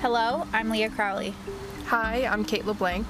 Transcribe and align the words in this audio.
Hello, 0.00 0.46
I'm 0.52 0.70
Leah 0.70 0.90
Crowley, 0.90 1.34
Hi, 1.86 2.24
I'm 2.26 2.44
Kate 2.44 2.64
LeBlanc. 2.66 3.06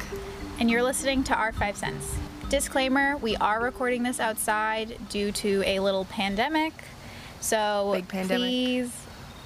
and 0.58 0.70
you're 0.70 0.82
listening 0.82 1.22
to 1.24 1.34
Our 1.34 1.52
Five 1.52 1.76
Cents. 1.76 2.16
Disclaimer 2.48 3.16
we 3.18 3.36
are 3.36 3.60
recording 3.60 4.02
this 4.02 4.20
outside 4.20 4.96
due 5.08 5.30
to 5.32 5.62
a 5.66 5.80
little 5.80 6.04
pandemic, 6.06 6.72
so 7.40 7.90
Big 7.94 8.08
pandemic. 8.08 8.38
please, 8.48 8.92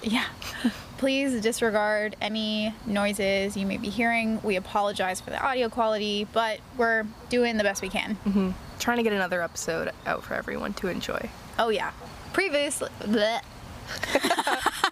yeah, 0.02 0.26
please 0.98 1.40
disregard 1.40 2.14
any 2.20 2.74
noises 2.86 3.56
you 3.56 3.66
may 3.66 3.77
be 3.77 3.88
hearing. 3.88 4.40
We 4.43 4.56
apologize 4.56 5.20
for 5.20 5.30
the 5.30 5.43
audio 5.45 5.68
quality, 5.68 6.27
but 6.32 6.61
we're 6.77 7.06
doing 7.29 7.56
the 7.56 7.64
best 7.64 7.82
we 7.82 7.88
can. 7.88 8.16
Mm-hmm. 8.24 8.50
Trying 8.79 8.98
to 8.98 9.02
get 9.02 9.12
another 9.12 9.43
episode 9.43 9.90
out 10.06 10.22
for 10.22 10.34
everyone 10.34 10.74
to 10.74 10.88
enjoy. 10.88 11.29
Oh, 11.59 11.70
yeah. 11.70 11.90
Previously, 12.32 12.88
bleh. 13.00 13.40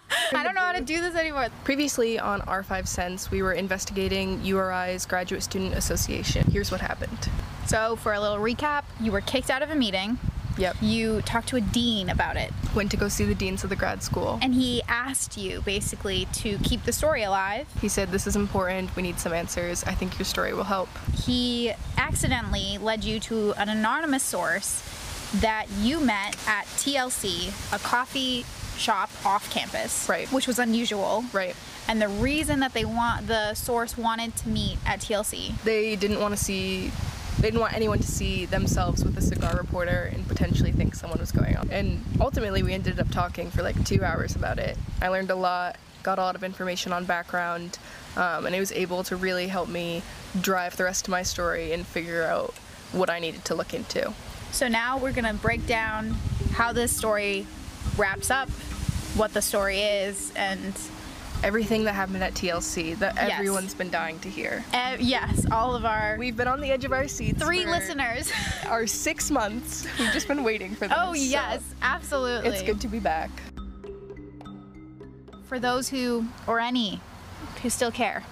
I 0.33 0.43
don't 0.43 0.55
know 0.55 0.61
how 0.61 0.71
to 0.73 0.81
do 0.81 1.01
this 1.01 1.15
anymore. 1.15 1.47
Previously 1.63 2.17
on 2.17 2.41
Our 2.41 2.63
Five 2.63 2.87
Cents, 2.87 3.29
we 3.31 3.41
were 3.41 3.53
investigating 3.53 4.39
URI's 4.43 5.05
Graduate 5.05 5.43
Student 5.43 5.73
Association. 5.75 6.49
Here's 6.51 6.71
what 6.71 6.81
happened. 6.81 7.29
So, 7.67 7.95
for 7.97 8.13
a 8.13 8.19
little 8.19 8.37
recap, 8.37 8.83
you 8.99 9.11
were 9.11 9.21
kicked 9.21 9.49
out 9.49 9.61
of 9.61 9.69
a 9.69 9.75
meeting. 9.75 10.17
Yep. 10.57 10.77
You 10.81 11.21
talked 11.21 11.47
to 11.49 11.55
a 11.55 11.61
dean 11.61 12.09
about 12.09 12.35
it, 12.37 12.51
Went 12.75 12.91
to 12.91 12.97
go 12.97 13.07
see 13.07 13.25
the 13.25 13.35
deans 13.35 13.63
of 13.63 13.69
the 13.69 13.75
grad 13.75 14.03
school. 14.03 14.37
and 14.41 14.53
he 14.53 14.81
asked 14.87 15.37
you 15.37 15.61
basically 15.61 16.27
to 16.33 16.57
keep 16.59 16.83
the 16.83 16.91
story 16.91 17.23
alive. 17.23 17.67
He 17.81 17.87
said, 17.87 18.09
This 18.11 18.27
is 18.27 18.35
important. 18.35 18.93
We 18.95 19.01
need 19.01 19.19
some 19.19 19.33
answers. 19.33 19.83
I 19.85 19.93
think 19.93 20.19
your 20.19 20.25
story 20.25 20.53
will 20.53 20.65
help. 20.65 20.89
He 21.15 21.73
accidentally 21.97 22.77
led 22.77 23.03
you 23.03 23.19
to 23.21 23.53
an 23.53 23.69
anonymous 23.69 24.23
source 24.23 24.83
that 25.35 25.67
you 25.79 25.99
met 26.01 26.35
at 26.47 26.65
TLC, 26.77 27.53
a 27.73 27.79
coffee 27.79 28.45
shop 28.81 29.09
off 29.25 29.49
campus, 29.51 30.07
Right. 30.09 30.27
Which 30.31 30.47
was 30.47 30.59
unusual, 30.59 31.23
Right. 31.31 31.55
And 31.87 32.01
the 32.01 32.07
reason 32.09 32.59
that 32.61 32.73
they 32.73 32.85
want 32.85 33.27
the 33.27 33.53
source 33.53 33.97
wanted 33.97 34.35
to 34.37 34.49
meet 34.49 34.77
at 34.85 35.01
TLC 35.01 35.53
They 35.63 35.95
didn't 35.95 36.19
want 36.19 36.35
to 36.37 36.43
see. 36.43 36.91
They 37.37 37.47
didn't 37.47 37.61
want 37.61 37.73
anyone 37.73 37.97
to 37.99 38.07
see 38.07 38.45
themselves 38.45 39.03
with 39.03 39.17
a 39.17 39.21
cigar 39.21 39.55
reporter 39.57 40.11
and 40.13 40.27
potentially 40.27 40.71
think 40.71 40.93
someone 40.93 41.19
was 41.19 41.31
going 41.31 41.55
on. 41.57 41.69
And 41.71 42.03
ultimately, 42.19 42.61
we 42.61 42.73
ended 42.73 42.99
up 42.99 43.09
talking 43.09 43.49
for 43.49 43.63
like 43.63 43.83
two 43.83 44.03
hours 44.03 44.35
about 44.35 44.59
it. 44.59 44.77
I 45.01 45.07
learned 45.07 45.31
a 45.31 45.35
lot, 45.35 45.77
got 46.03 46.19
a 46.19 46.21
lot 46.21 46.35
of 46.35 46.43
information 46.43 46.93
on 46.93 47.05
background, 47.05 47.79
um, 48.15 48.45
and 48.45 48.53
it 48.53 48.59
was 48.59 48.71
able 48.73 49.03
to 49.05 49.15
really 49.15 49.47
help 49.47 49.69
me 49.69 50.03
drive 50.39 50.77
the 50.77 50.83
rest 50.83 51.07
of 51.07 51.11
my 51.11 51.23
story 51.23 51.71
and 51.73 51.85
figure 51.85 52.23
out 52.23 52.53
what 52.91 53.09
I 53.09 53.19
needed 53.19 53.43
to 53.45 53.55
look 53.55 53.73
into. 53.73 54.13
So 54.51 54.67
now 54.67 54.97
we're 54.97 55.13
gonna 55.13 55.33
break 55.33 55.65
down 55.65 56.15
how 56.53 56.73
this 56.73 56.95
story 56.95 57.47
wraps 57.97 58.29
up, 58.29 58.49
what 59.15 59.33
the 59.33 59.41
story 59.41 59.79
is, 59.81 60.31
and 60.35 60.73
Everything 61.43 61.85
that 61.85 61.93
happened 61.95 62.23
at 62.23 62.35
TLC 62.35 62.93
that 62.99 63.15
Yes. 63.15 63.31
everyone's 63.33 63.73
been 63.73 63.89
dying 63.89 64.19
to 64.19 64.29
hear. 64.29 64.63
uh, 64.75 64.97
yes, 64.99 65.43
all 65.51 65.75
of 65.75 65.85
our 65.85 66.15
We've 66.19 66.37
been 66.37 66.47
on 66.47 66.61
the 66.61 66.69
edge 66.71 66.85
of 66.85 66.93
our 66.93 67.07
seats. 67.07 67.41
three 67.43 67.65
listeners. 67.65 68.31
Our 68.67 68.85
six 68.85 69.31
months. 69.31 69.87
We've 69.97 70.11
just 70.13 70.27
been 70.27 70.43
waiting 70.43 70.75
for 70.75 70.87
this. 70.87 70.95
oh 70.99 71.15
so 71.15 71.19
yes, 71.19 71.63
absolutely. 71.81 72.47
It's 72.51 72.61
good 72.61 72.79
to 72.81 72.87
be 72.87 72.99
back. 72.99 73.31
for 75.45 75.59
those 75.59 75.89
who 75.89 76.25
or 76.45 76.59
any 76.59 77.01
who 77.63 77.71
still 77.71 77.91
care. 77.91 78.23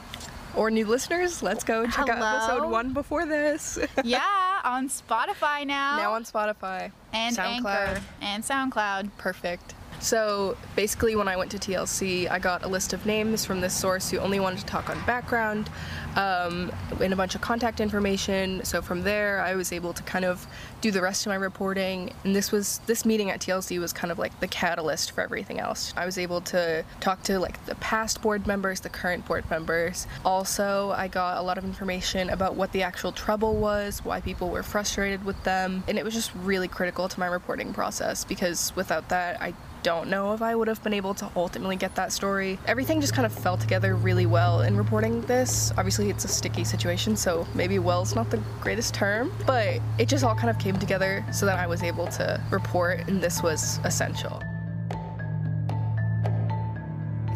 Or 0.56 0.70
new 0.70 0.86
listeners, 0.86 1.42
let's 1.42 1.64
go 1.64 1.86
check 1.88 2.10
out 2.10 2.22
episode 2.52 2.70
one 2.70 2.94
before 2.94 3.26
this. 3.26 3.80
yeah, 4.04 4.60
on 4.64 4.88
Spotify 4.88 5.66
now. 5.66 5.98
now 5.98 6.14
on 6.14 6.24
Spotify 6.26 6.92
and 7.12 7.36
SoundCloud. 7.36 7.88
Anchor 7.88 8.02
and 8.22 8.44
SoundCloud. 8.44 9.10
Perfect. 9.18 9.74
So 10.00 10.56
basically, 10.76 11.16
when 11.16 11.28
I 11.28 11.36
went 11.36 11.52
to 11.52 11.58
TLC, 11.58 12.30
I 12.30 12.40
got 12.40 12.64
a 12.64 12.68
list 12.68 12.94
of 12.94 13.06
names 13.06 13.46
from 13.46 13.62
this 13.62 13.76
source 13.76 14.10
who 14.10 14.18
only 14.18 14.40
wanted 14.40 14.60
to 14.60 14.66
talk 14.66 14.90
on 14.90 15.04
background 15.06 15.70
um, 16.16 16.72
and 17.02 17.14
a 17.14 17.16
bunch 17.16 17.36
of 17.36 17.42
contact 17.42 17.80
information. 17.80 18.64
So 18.64 18.82
from 18.82 19.02
there, 19.04 19.42
I 19.42 19.56
was 19.56 19.72
able 19.72 19.94
to 19.94 20.04
kind 20.04 20.26
of 20.26 20.48
do 20.82 20.92
the 20.92 21.02
rest 21.02 21.26
of 21.26 21.32
my 21.32 21.36
reporting. 21.36 22.14
And 22.24 22.36
this 22.36 22.52
was 22.52 22.80
this 22.88 23.06
meeting 23.06 23.30
at 23.30 23.42
TLC 23.42 23.80
was 23.80 23.92
kind 23.92 24.12
of 24.12 24.18
like 24.18 24.40
the 24.40 24.48
catalyst 24.48 25.12
for 25.12 25.22
everything 25.22 25.60
else. 25.60 25.94
I 25.98 26.06
was 26.06 26.18
able 26.18 26.42
to 26.42 26.84
talk 27.02 27.22
to 27.24 27.40
like 27.40 27.64
the 27.66 27.76
past 27.76 28.22
board 28.22 28.48
members, 28.48 28.80
the 28.80 28.90
current 28.90 29.26
board 29.26 29.50
members. 29.50 30.08
Also, 30.24 30.92
I 30.92 31.08
got 31.10 31.38
a 31.38 31.42
lot 31.42 31.58
of 31.58 31.66
information 31.66 32.30
about 32.30 32.56
what 32.56 32.72
the 32.72 32.84
actual 32.84 33.12
trouble 33.12 33.56
was, 33.56 34.04
why 34.06 34.22
people 34.22 34.50
were 34.50 34.64
frustrated 34.64 35.26
with 35.26 35.42
them, 35.44 35.84
and 35.88 35.98
it 35.98 36.06
was 36.06 36.14
just 36.14 36.32
really 36.36 36.68
critical 36.68 37.10
to 37.10 37.20
my 37.20 37.28
reporting 37.28 37.74
process 37.74 38.24
because 38.24 38.74
without 38.76 39.10
that, 39.10 39.42
I 39.42 39.54
don't 39.84 40.10
know 40.10 40.34
if 40.34 40.42
I 40.42 40.56
would 40.56 40.68
have 40.68 40.84
been 40.84 40.94
able 40.94 41.14
to 41.16 41.30
ultimately 41.36 41.76
get 41.76 41.96
that 41.96 42.12
story. 42.12 42.60
Everything 42.68 43.02
just 43.02 43.14
kind 43.14 43.26
of 43.26 43.34
fell 43.34 43.58
together 43.58 43.96
really 43.96 44.26
well 44.26 44.62
in 44.62 44.76
reporting 44.76 45.22
this. 45.22 45.72
Obviously, 45.78 46.10
it's 46.10 46.26
a 46.26 46.28
sticky 46.28 46.64
situation, 46.64 47.16
so 47.16 47.48
maybe 47.54 47.80
well's 47.80 48.16
not 48.16 48.30
the 48.30 48.42
greatest 48.62 48.94
term, 48.94 49.32
but 49.46 49.80
it 49.98 50.08
just 50.08 50.24
all 50.24 50.36
kind 50.36 50.50
of 50.50 50.58
came 50.60 50.78
together 50.78 51.26
so 51.32 51.46
that 51.46 51.60
I 51.60 51.68
was 51.68 51.84
able 51.84 52.08
to 52.08 52.42
report, 52.52 53.08
and 53.08 53.22
this 53.22 53.42
was 53.42 53.80
essential. 53.84 54.44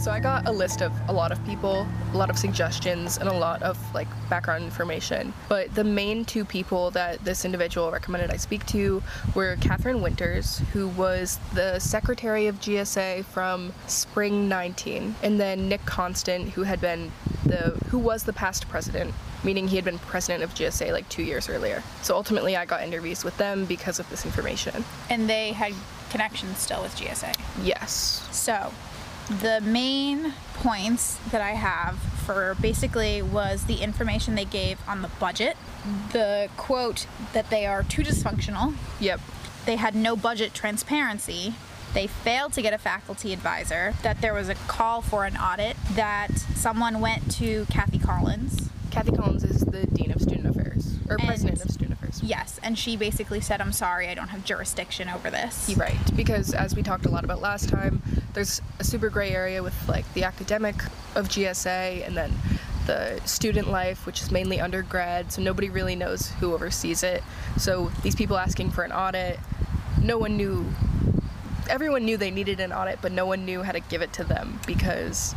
So 0.03 0.11
I 0.11 0.19
got 0.19 0.49
a 0.49 0.51
list 0.51 0.81
of 0.81 0.91
a 1.07 1.13
lot 1.13 1.31
of 1.31 1.41
people, 1.45 1.87
a 2.11 2.17
lot 2.17 2.29
of 2.29 2.37
suggestions, 2.37 3.17
and 3.19 3.29
a 3.29 3.33
lot 3.33 3.63
of 3.63 3.79
like 3.93 4.09
background 4.29 4.65
information. 4.65 5.33
But 5.47 5.73
the 5.75 5.85
main 5.85 6.25
two 6.25 6.43
people 6.43 6.91
that 6.91 7.23
this 7.23 7.45
individual 7.45 7.89
recommended 7.89 8.29
I 8.29 8.35
speak 8.35 8.65
to 8.65 9.01
were 9.33 9.55
Catherine 9.61 10.01
Winters, 10.01 10.57
who 10.73 10.89
was 10.89 11.39
the 11.53 11.79
secretary 11.79 12.47
of 12.47 12.59
GSA 12.59 13.23
from 13.23 13.71
spring 13.87 14.49
19, 14.49 15.15
and 15.23 15.39
then 15.39 15.69
Nick 15.69 15.85
Constant, 15.85 16.49
who 16.49 16.63
had 16.63 16.81
been 16.81 17.09
the 17.45 17.69
who 17.87 17.97
was 17.97 18.25
the 18.25 18.33
past 18.33 18.67
president, 18.67 19.13
meaning 19.45 19.69
he 19.69 19.77
had 19.77 19.85
been 19.85 19.99
president 19.99 20.43
of 20.43 20.53
GSA 20.53 20.91
like 20.91 21.07
two 21.07 21.23
years 21.23 21.47
earlier. 21.47 21.81
So 22.01 22.13
ultimately, 22.13 22.57
I 22.57 22.65
got 22.65 22.83
interviews 22.83 23.23
with 23.23 23.37
them 23.37 23.63
because 23.63 23.99
of 23.99 24.09
this 24.09 24.25
information. 24.25 24.83
And 25.09 25.29
they 25.29 25.53
had 25.53 25.73
connections 26.09 26.57
still 26.57 26.81
with 26.81 26.93
GSA. 26.97 27.35
Yes. 27.63 28.27
So, 28.31 28.73
the 29.29 29.61
main 29.61 30.33
points 30.55 31.17
that 31.31 31.41
I 31.41 31.51
have 31.51 31.97
for 32.25 32.55
basically 32.61 33.21
was 33.21 33.65
the 33.65 33.81
information 33.81 34.35
they 34.35 34.45
gave 34.45 34.79
on 34.87 35.01
the 35.01 35.09
budget, 35.19 35.57
the 36.11 36.49
quote 36.57 37.05
that 37.33 37.49
they 37.49 37.65
are 37.65 37.83
too 37.83 38.03
dysfunctional, 38.03 38.75
Yep. 38.99 39.19
they 39.65 39.75
had 39.77 39.95
no 39.95 40.15
budget 40.15 40.53
transparency, 40.53 41.55
they 41.93 42.07
failed 42.07 42.53
to 42.53 42.61
get 42.61 42.73
a 42.73 42.77
faculty 42.77 43.33
advisor, 43.33 43.93
that 44.03 44.21
there 44.21 44.33
was 44.33 44.49
a 44.49 44.55
call 44.55 45.01
for 45.01 45.25
an 45.25 45.37
audit, 45.37 45.77
that 45.91 46.29
someone 46.55 46.99
went 47.01 47.29
to 47.33 47.65
Kathy 47.69 47.99
Collins. 47.99 48.69
Kathy 48.91 49.11
Collins 49.11 49.43
is 49.43 49.61
the 49.61 49.85
dean 49.87 50.11
of 50.11 50.21
student 50.21 50.47
affairs 50.47 50.95
or 51.09 51.15
And- 51.17 51.27
president 51.27 51.63
of 51.63 51.71
student 51.71 51.92
Yes, 52.21 52.59
and 52.61 52.77
she 52.77 52.95
basically 52.97 53.41
said, 53.41 53.61
I'm 53.61 53.71
sorry, 53.71 54.09
I 54.09 54.13
don't 54.13 54.27
have 54.29 54.43
jurisdiction 54.43 55.09
over 55.09 55.29
this. 55.29 55.69
You're 55.69 55.79
Right, 55.79 56.15
because 56.15 56.53
as 56.53 56.75
we 56.75 56.83
talked 56.83 57.05
a 57.05 57.09
lot 57.09 57.23
about 57.23 57.41
last 57.41 57.69
time, 57.69 58.01
there's 58.33 58.61
a 58.79 58.83
super 58.83 59.09
gray 59.09 59.31
area 59.31 59.63
with 59.63 59.75
like 59.87 60.11
the 60.13 60.23
academic 60.23 60.75
of 61.15 61.27
GSA 61.29 62.05
and 62.05 62.15
then 62.15 62.31
the 62.85 63.19
student 63.25 63.69
life, 63.69 64.05
which 64.05 64.21
is 64.21 64.31
mainly 64.31 64.59
undergrad, 64.59 65.31
so 65.31 65.41
nobody 65.41 65.69
really 65.69 65.95
knows 65.95 66.31
who 66.39 66.53
oversees 66.53 67.03
it. 67.03 67.23
So 67.57 67.91
these 68.03 68.15
people 68.15 68.37
asking 68.37 68.71
for 68.71 68.83
an 68.83 68.91
audit, 68.91 69.39
no 70.01 70.17
one 70.17 70.37
knew. 70.37 70.65
Everyone 71.69 72.03
knew 72.03 72.17
they 72.17 72.31
needed 72.31 72.59
an 72.59 72.73
audit, 72.73 72.99
but 73.01 73.11
no 73.11 73.25
one 73.25 73.45
knew 73.45 73.63
how 73.63 73.71
to 73.71 73.79
give 73.79 74.01
it 74.01 74.11
to 74.13 74.23
them 74.23 74.59
because 74.67 75.33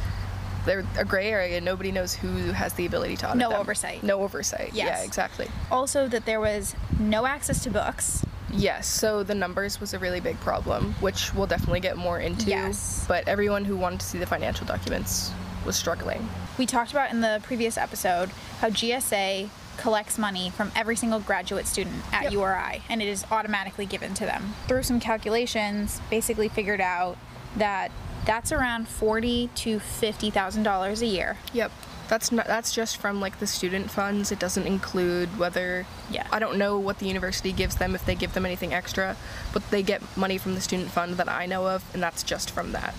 they're 0.67 0.85
a 0.99 1.05
gray 1.05 1.31
area. 1.31 1.61
Nobody 1.61 1.91
knows 1.93 2.15
who 2.15 2.29
has 2.53 2.75
the 2.75 2.85
ability 2.85 3.17
to 3.19 3.27
audit 3.29 3.39
No 3.39 3.51
them. 3.51 3.61
oversight. 3.61 4.03
No 4.03 4.21
oversight. 4.21 4.71
Yes. 4.75 4.99
Yeah, 4.99 5.05
exactly. 5.05 5.49
Also, 5.71 6.07
that 6.09 6.27
there 6.27 6.41
was 6.41 6.75
no 6.99 7.25
access 7.27 7.63
to 7.65 7.71
books. 7.71 8.25
Yes, 8.53 8.87
so 8.87 9.23
the 9.23 9.35
numbers 9.35 9.81
was 9.81 9.93
a 9.95 9.99
really 9.99 10.21
big 10.21 10.39
problem, 10.41 10.95
which 11.01 11.35
we'll 11.35 11.47
definitely 11.47 11.81
get 11.81 11.97
more 11.97 12.19
into. 12.21 12.47
Yes. 12.51 13.05
But 13.09 13.27
everyone 13.29 13.65
who 13.65 13.77
wanted 13.77 14.01
to 14.01 14.07
see 14.07 14.19
the 14.19 14.27
financial 14.27 14.67
documents 14.67 15.31
was 15.65 15.77
struggling. 15.77 16.29
We 16.59 16.65
talked 16.67 16.91
about 16.93 17.11
in 17.11 17.21
the 17.21 17.41
previous 17.43 17.77
episode 17.77 18.31
how 18.61 18.69
GSA 18.71 19.49
collects 19.79 20.17
money 20.17 20.49
from 20.49 20.73
every 20.75 20.97
single 20.97 21.21
graduate 21.21 21.67
student 21.67 21.97
at 22.13 22.23
Yep. 22.25 22.33
URI 22.33 22.83
and 22.89 23.03
it 23.03 23.09
is 23.09 23.27
automatically 23.31 23.85
given 23.85 24.15
to 24.15 24.25
them. 24.25 24.55
Through 24.69 24.85
some 24.85 25.01
calculations, 25.01 26.01
basically 26.09 26.49
figured 26.49 26.81
out 26.81 27.19
that 27.57 27.91
that's 28.27 28.53
around 28.53 28.89
forty 28.89 29.49
to 29.57 29.79
fifty 29.79 30.31
thousand 30.31 30.65
dollars 30.65 31.01
a 31.03 31.07
year. 31.07 31.39
Yep. 31.53 31.71
That's 32.09 32.31
not 32.31 32.47
that's 32.47 32.73
just 32.73 32.99
from 32.99 33.21
like 33.21 33.39
the 33.41 33.47
student 33.47 33.91
funds. 33.91 34.31
It 34.31 34.39
doesn't 34.39 34.67
include 34.67 35.39
whether 35.39 35.87
Yeah. 36.11 36.27
I 36.31 36.39
don't 36.39 36.57
know 36.59 36.79
what 36.79 36.99
the 36.99 37.07
university 37.07 37.53
gives 37.53 37.77
them 37.77 37.95
if 37.95 38.05
they 38.05 38.15
give 38.15 38.35
them 38.35 38.47
anything 38.47 38.73
extra, 38.75 39.17
but 39.53 39.69
they 39.71 39.83
get 39.83 40.03
money 40.17 40.39
from 40.39 40.55
the 40.55 40.61
student 40.61 40.91
fund 40.91 41.15
that 41.15 41.29
I 41.29 41.47
know 41.47 41.67
of 41.67 41.83
and 41.95 42.03
that's 42.03 42.23
just 42.23 42.51
from 42.51 42.73
that. 42.73 42.95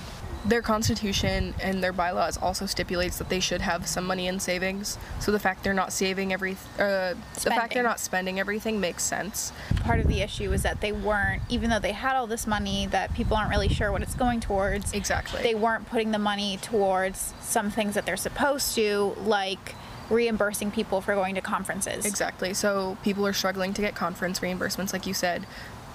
Their 0.47 0.61
constitution 0.61 1.53
and 1.61 1.83
their 1.83 1.91
bylaws 1.91 2.37
also 2.37 2.65
stipulates 2.65 3.17
that 3.17 3.29
they 3.29 3.39
should 3.39 3.61
have 3.61 3.85
some 3.85 4.05
money 4.05 4.27
in 4.27 4.39
savings. 4.39 4.97
So 5.19 5.31
the 5.31 5.39
fact 5.39 5.63
they're 5.63 5.73
not 5.73 5.91
saving 5.91 6.31
every, 6.31 6.53
uh, 6.79 7.15
the 7.35 7.51
fact 7.51 7.73
they're 7.73 7.83
not 7.83 7.99
spending 7.99 8.39
everything 8.39 8.79
makes 8.79 9.03
sense. 9.03 9.51
Part 9.81 9.99
of 9.99 10.07
the 10.07 10.21
issue 10.21 10.53
is 10.53 10.63
that 10.63 10.79
they 10.79 10.91
weren't, 10.93 11.41
even 11.49 11.69
though 11.69 11.79
they 11.79 11.91
had 11.91 12.15
all 12.15 12.27
this 12.27 12.47
money 12.47 12.87
that 12.87 13.13
people 13.13 13.35
aren't 13.35 13.49
really 13.49 13.67
sure 13.67 13.91
what 13.91 14.01
it's 14.01 14.15
going 14.15 14.39
towards, 14.39 14.93
Exactly. 14.93 15.41
they 15.43 15.55
weren't 15.55 15.87
putting 15.89 16.11
the 16.11 16.19
money 16.19 16.57
towards 16.61 17.33
some 17.41 17.69
things 17.69 17.93
that 17.95 18.05
they're 18.05 18.15
supposed 18.17 18.73
to, 18.75 19.15
like 19.19 19.75
reimbursing 20.09 20.71
people 20.71 21.01
for 21.01 21.13
going 21.15 21.35
to 21.35 21.41
conferences. 21.41 22.05
Exactly. 22.05 22.53
So 22.53 22.97
people 23.03 23.27
are 23.27 23.33
struggling 23.33 23.73
to 23.73 23.81
get 23.81 23.95
conference 23.95 24.39
reimbursements, 24.39 24.93
like 24.93 25.05
you 25.05 25.13
said. 25.13 25.45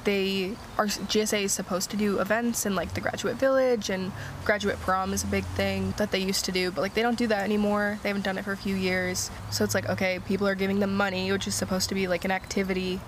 They 0.04 0.56
are 0.78 0.87
GSA 0.87 1.44
is 1.44 1.52
supposed 1.52 1.90
to 1.90 1.96
do 1.96 2.19
events 2.19 2.66
in 2.66 2.75
like 2.75 2.94
the 2.94 3.00
graduate 3.00 3.37
village 3.37 3.88
and 3.88 4.10
graduate 4.44 4.81
prom 4.81 5.12
is 5.12 5.22
a 5.22 5.28
big 5.28 5.44
thing 5.44 5.94
that 5.96 6.10
they 6.10 6.19
used 6.19 6.44
to 6.46 6.52
do, 6.52 6.70
but 6.72 6.81
like 6.81 6.94
they 6.94 7.02
don't 7.02 7.19
do 7.19 7.28
that 7.28 7.44
anymore. 7.44 7.99
They 8.02 8.08
haven't 8.08 8.25
done 8.25 8.37
it 8.38 8.44
for 8.44 8.52
a 8.52 8.56
few 8.56 8.75
years. 8.75 9.31
So 9.50 9.62
it's 9.64 9.75
like 9.75 9.88
okay, 9.88 10.19
people 10.26 10.46
are 10.49 10.54
giving 10.56 10.81
them 10.81 10.96
money, 10.96 11.31
which 11.31 11.46
is 11.46 11.54
supposed 11.54 11.88
to 11.90 11.94
be 11.94 12.08
like 12.08 12.25
an 12.25 12.31
activity 12.32 13.00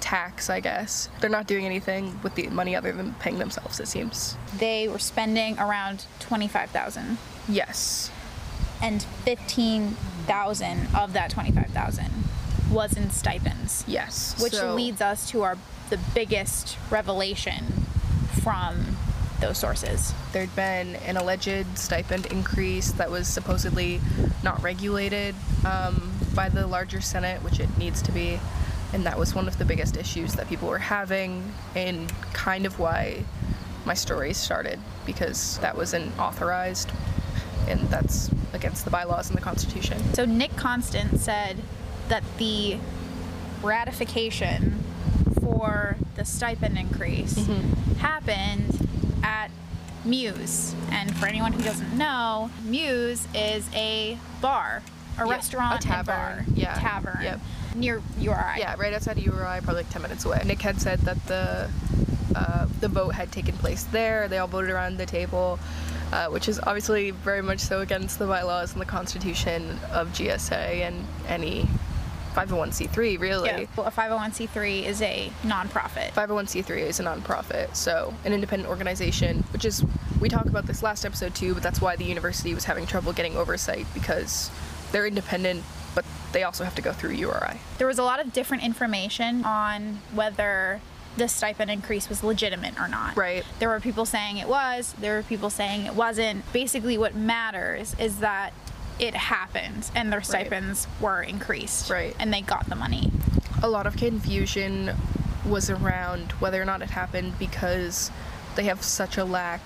tax, 0.00 0.48
I 0.48 0.60
guess. 0.60 1.08
They're 1.20 1.28
not 1.28 1.46
doing 1.46 1.66
anything 1.66 2.18
with 2.22 2.34
the 2.34 2.48
money 2.48 2.74
other 2.74 2.90
than 2.92 3.14
paying 3.14 3.38
themselves, 3.38 3.80
it 3.80 3.86
seems. 3.88 4.36
They 4.58 4.88
were 4.88 4.98
spending 4.98 5.58
around 5.58 6.06
25,000 6.20 7.18
Yes. 7.48 8.10
and 8.80 9.02
15,000 9.02 10.88
of 10.94 11.12
that 11.12 11.30
25,000 11.30 12.06
was 12.70 12.96
in 12.96 13.10
stipends. 13.10 13.84
Yes. 13.86 14.40
which 14.40 14.54
So- 14.54 14.74
leads 14.74 15.00
us 15.00 15.28
to 15.30 15.42
our 15.42 15.56
the 15.90 15.98
biggest 16.14 16.76
revelation 16.90 17.64
from 18.42 18.96
those 19.40 19.58
sources. 19.58 20.12
there'd 20.32 20.54
been 20.54 20.94
an 20.96 21.16
alleged 21.16 21.66
stipend 21.76 22.26
increase 22.26 22.92
that 22.92 23.10
was 23.10 23.26
supposedly 23.26 24.00
not 24.44 24.62
regulated 24.62 25.34
um, 25.64 26.12
by 26.34 26.48
the 26.48 26.66
larger 26.66 27.00
Senate, 27.00 27.42
which 27.42 27.58
it 27.58 27.76
needs 27.78 28.02
to 28.02 28.12
be. 28.12 28.38
And 28.92 29.04
that 29.06 29.18
was 29.18 29.34
one 29.34 29.48
of 29.48 29.56
the 29.58 29.64
biggest 29.64 29.96
issues 29.96 30.34
that 30.34 30.48
people 30.48 30.68
were 30.68 30.78
having, 30.78 31.52
and 31.74 32.12
kind 32.32 32.66
of 32.66 32.78
why 32.78 33.24
my 33.84 33.94
story 33.94 34.32
started, 34.34 34.78
because 35.06 35.58
that 35.58 35.76
wasn't 35.76 36.16
authorized, 36.18 36.90
and 37.66 37.80
that's 37.88 38.30
against 38.52 38.84
the 38.84 38.90
bylaws 38.90 39.28
and 39.28 39.36
the 39.38 39.42
Constitution. 39.42 39.98
So 40.14 40.24
Nick 40.24 40.54
Constant 40.56 41.18
said 41.20 41.56
that 42.10 42.22
the 42.38 42.76
ratification 43.62 44.82
for 45.40 45.96
the 46.16 46.24
stipend 46.24 46.76
increase 46.78 47.34
Mm-hmm. 47.38 47.94
happened 47.94 48.88
at 49.22 49.50
Mews. 50.04 50.74
And 50.90 51.14
for 51.16 51.26
anyone 51.26 51.52
who 51.52 51.62
doesn't 51.62 51.96
know, 51.96 52.50
Mews 52.64 53.26
is 53.34 53.68
a 53.74 54.18
bar, 54.40 54.82
a 55.18 55.24
Yeah, 55.26 55.30
restaurant, 55.30 55.84
a 55.84 55.86
tavern, 55.88 56.14
bar, 56.14 56.44
yeah, 56.54 56.74
tavern 56.74 57.18
yep. 57.22 57.40
near 57.74 58.02
URI. 58.18 58.58
Yeah, 58.58 58.74
right 58.78 58.92
outside 58.92 59.18
of 59.18 59.24
URI, 59.24 59.60
probably 59.62 59.74
like 59.82 59.90
10 59.90 60.02
minutes 60.02 60.24
away. 60.24 60.42
Nick 60.46 60.62
had 60.62 60.80
said 60.80 61.00
that 61.00 61.24
the 61.26 61.70
uh, 62.34 62.66
the 62.80 62.86
vote 62.88 63.10
had 63.14 63.30
taken 63.32 63.54
place 63.56 63.82
there. 63.84 64.28
They 64.28 64.38
all 64.38 64.46
voted 64.46 64.70
around 64.70 64.98
the 64.98 65.06
table, 65.06 65.58
uh, 66.12 66.26
which 66.28 66.48
is 66.48 66.60
obviously 66.60 67.10
very 67.10 67.42
much 67.42 67.58
so 67.58 67.80
against 67.80 68.18
the 68.20 68.26
bylaws 68.26 68.72
and 68.72 68.80
the 68.80 68.86
constitution 68.86 69.78
of 69.92 70.08
GSA 70.12 70.52
and 70.86 71.04
any 71.28 71.68
501c3, 72.34 73.18
really. 73.18 73.48
Yeah. 73.48 73.64
Well, 73.76 73.86
a 73.86 73.90
501c3 73.90 74.84
is 74.84 75.02
a 75.02 75.30
nonprofit. 75.42 76.12
501c3 76.12 76.78
is 76.78 77.00
a 77.00 77.04
nonprofit, 77.04 77.74
so 77.74 78.14
an 78.24 78.32
independent 78.32 78.68
organization, 78.68 79.44
which 79.52 79.64
is, 79.64 79.84
we 80.20 80.28
talked 80.28 80.48
about 80.48 80.66
this 80.66 80.82
last 80.82 81.04
episode 81.04 81.34
too, 81.34 81.54
but 81.54 81.62
that's 81.62 81.80
why 81.80 81.96
the 81.96 82.04
university 82.04 82.54
was 82.54 82.64
having 82.64 82.86
trouble 82.86 83.12
getting 83.12 83.36
oversight 83.36 83.86
because 83.94 84.50
they're 84.92 85.06
independent, 85.06 85.62
but 85.94 86.04
they 86.32 86.44
also 86.44 86.64
have 86.64 86.74
to 86.76 86.82
go 86.82 86.92
through 86.92 87.10
URI. 87.10 87.58
There 87.78 87.86
was 87.86 87.98
a 87.98 88.04
lot 88.04 88.20
of 88.20 88.32
different 88.32 88.62
information 88.62 89.44
on 89.44 90.00
whether 90.14 90.80
the 91.16 91.26
stipend 91.26 91.70
increase 91.70 92.08
was 92.08 92.22
legitimate 92.22 92.78
or 92.78 92.86
not. 92.86 93.16
Right. 93.16 93.44
There 93.58 93.68
were 93.68 93.80
people 93.80 94.06
saying 94.06 94.36
it 94.36 94.48
was, 94.48 94.94
there 95.00 95.16
were 95.16 95.24
people 95.24 95.50
saying 95.50 95.86
it 95.86 95.94
wasn't. 95.94 96.50
Basically, 96.52 96.96
what 96.96 97.16
matters 97.16 97.96
is 97.98 98.20
that 98.20 98.52
it 99.00 99.14
happened 99.14 99.90
and 99.94 100.12
their 100.12 100.22
stipends 100.22 100.86
were 101.00 101.22
increased. 101.22 101.88
Right. 101.90 102.14
And 102.18 102.32
they 102.32 102.42
got 102.42 102.68
the 102.68 102.76
money. 102.76 103.10
a 103.62 103.68
lot 103.68 103.86
of 103.86 103.96
confusion 103.96 104.90
was 105.46 105.70
around 105.70 106.32
whether 106.32 106.60
or 106.60 106.64
not 106.64 106.82
it 106.82 106.90
happened 106.90 107.38
because 107.38 108.10
they 108.56 108.64
have 108.64 108.82
such 108.82 109.16
a 109.18 109.24
lack 109.24 109.60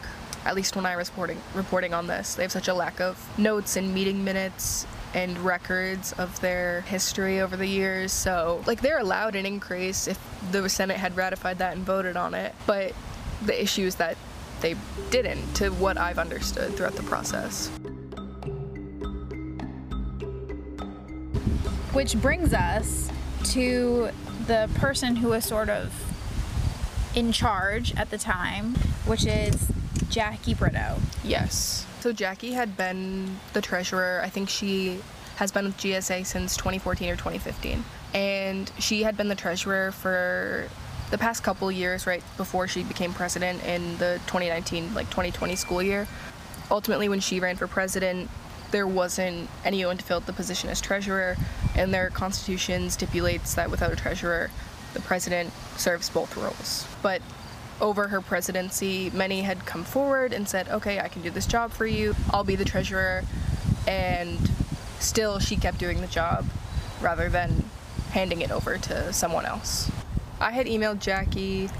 at 0.45 0.55
least 0.55 0.77
when 0.77 0.85
I 0.87 0.97
was 0.97 1.09
reporting 1.11 1.41
reporting 1.55 1.95
on 1.95 2.07
this 2.07 2.35
they 2.35 2.43
have 2.43 2.53
such 2.53 2.69
a 2.69 2.75
lack 2.75 3.01
of 3.01 3.17
notes 3.39 3.77
and 3.77 3.93
meeting 3.95 4.25
minutes 4.25 4.87
and 5.15 5.37
records 5.39 6.13
of 6.13 6.41
their 6.41 6.83
history 6.83 7.41
over 7.41 7.57
the 7.57 7.67
years 7.67 8.13
so 8.13 8.63
like 8.67 8.81
they're 8.83 8.99
allowed 8.99 9.35
an 9.37 9.47
increase 9.47 10.07
if 10.09 10.19
the 10.53 10.69
Senate 10.69 10.97
had 10.97 11.17
ratified 11.17 11.59
that 11.59 11.77
and 11.77 11.85
voted 11.85 12.17
on 12.17 12.35
it 12.35 12.55
but 12.67 12.93
the 13.45 13.61
issue 13.63 13.83
is 13.87 13.97
that 13.97 14.17
they 14.61 14.75
didn't 15.11 15.55
to 15.55 15.71
what 15.71 15.99
I've 15.99 16.19
understood 16.19 16.75
throughout 16.77 16.95
the 16.97 17.03
process 17.05 17.71
Which 21.95 22.21
brings 22.21 22.53
us 22.53 23.09
to 23.53 24.11
the 24.47 24.69
person 24.75 25.15
who 25.17 25.29
was 25.29 25.45
sort 25.45 25.69
of 25.71 25.93
in 27.15 27.31
charge 27.31 27.95
at 27.95 28.11
the 28.11 28.19
time, 28.19 28.75
which 29.07 29.25
is 29.25 29.71
Jackie 30.11 30.55
Brito. 30.55 30.97
Yes. 31.23 31.87
So 32.01 32.13
Jackie 32.13 32.53
had 32.53 32.77
been 32.77 33.39
the 33.53 33.61
treasurer. 33.61 34.21
I 34.25 34.29
think 34.29 34.49
she 34.49 34.99
has 35.37 35.53
been 35.53 35.67
with 35.67 35.77
GSA 35.77 36.27
since 36.27 36.57
2014 36.57 37.11
or 37.11 37.17
2015. 37.17 37.85
And 38.13 38.71
she 38.79 39.05
had 39.05 39.17
been 39.17 39.29
the 39.29 39.35
treasurer 39.35 39.93
for 39.93 40.69
the 41.11 41.19
past 41.19 41.43
couple 41.45 41.71
years 41.71 42.07
right 42.07 42.23
before 42.37 42.67
she 42.67 42.83
became 42.83 43.13
president 43.13 43.63
in 43.65 43.97
the 43.99 44.21
2019 44.27 44.95
like 44.95 45.09
2020 45.11 45.55
school 45.55 45.83
year. 45.83 46.09
Ultimately 46.71 47.09
when 47.09 47.21
she 47.21 47.41
ran 47.41 47.57
for 47.57 47.69
president, 47.69 48.29
there 48.75 48.89
wasn't 48.89 49.49
anyone 49.65 49.97
to 49.97 50.05
fill 50.05 50.19
the 50.19 50.33
position 50.33 50.69
as 50.69 50.81
treasurer 50.81 51.37
and 51.77 51.95
their 51.95 52.11
constitution 52.11 52.91
stipulates 52.91 53.55
that 53.55 53.71
without 53.71 53.93
a 53.93 53.95
treasurer, 53.95 54.51
the 54.95 55.01
president 55.01 55.53
serves 55.77 56.11
both 56.11 56.37
roles. 56.37 56.85
But 57.01 57.23
over 57.81 58.09
her 58.09 58.21
presidency, 58.21 59.13
many 59.15 59.43
had 59.43 59.65
come 59.65 59.85
forward 59.85 60.33
and 60.33 60.49
said, 60.49 60.69
okay, 60.69 60.99
I 60.99 61.07
can 61.07 61.23
do 61.23 61.31
this 61.31 61.47
job 61.47 61.71
for 61.71 61.87
you, 61.87 62.17
I'll 62.31 62.43
be 62.43 62.57
the 62.57 62.65
treasurer. 62.65 63.23
And 63.87 64.41
still, 64.99 65.39
she 65.39 65.55
kept 65.55 65.79
doing 65.79 66.01
the 66.01 66.09
job 66.09 66.45
rather 67.01 67.29
than 67.29 67.63
handing 68.11 68.41
it 68.41 68.51
over 68.51 68.77
to 68.77 69.13
someone 69.13 69.47
else. 69.47 69.89
I 70.41 70.51
had 70.51 70.67
emailed 70.67 70.99
Jackie 70.99 71.71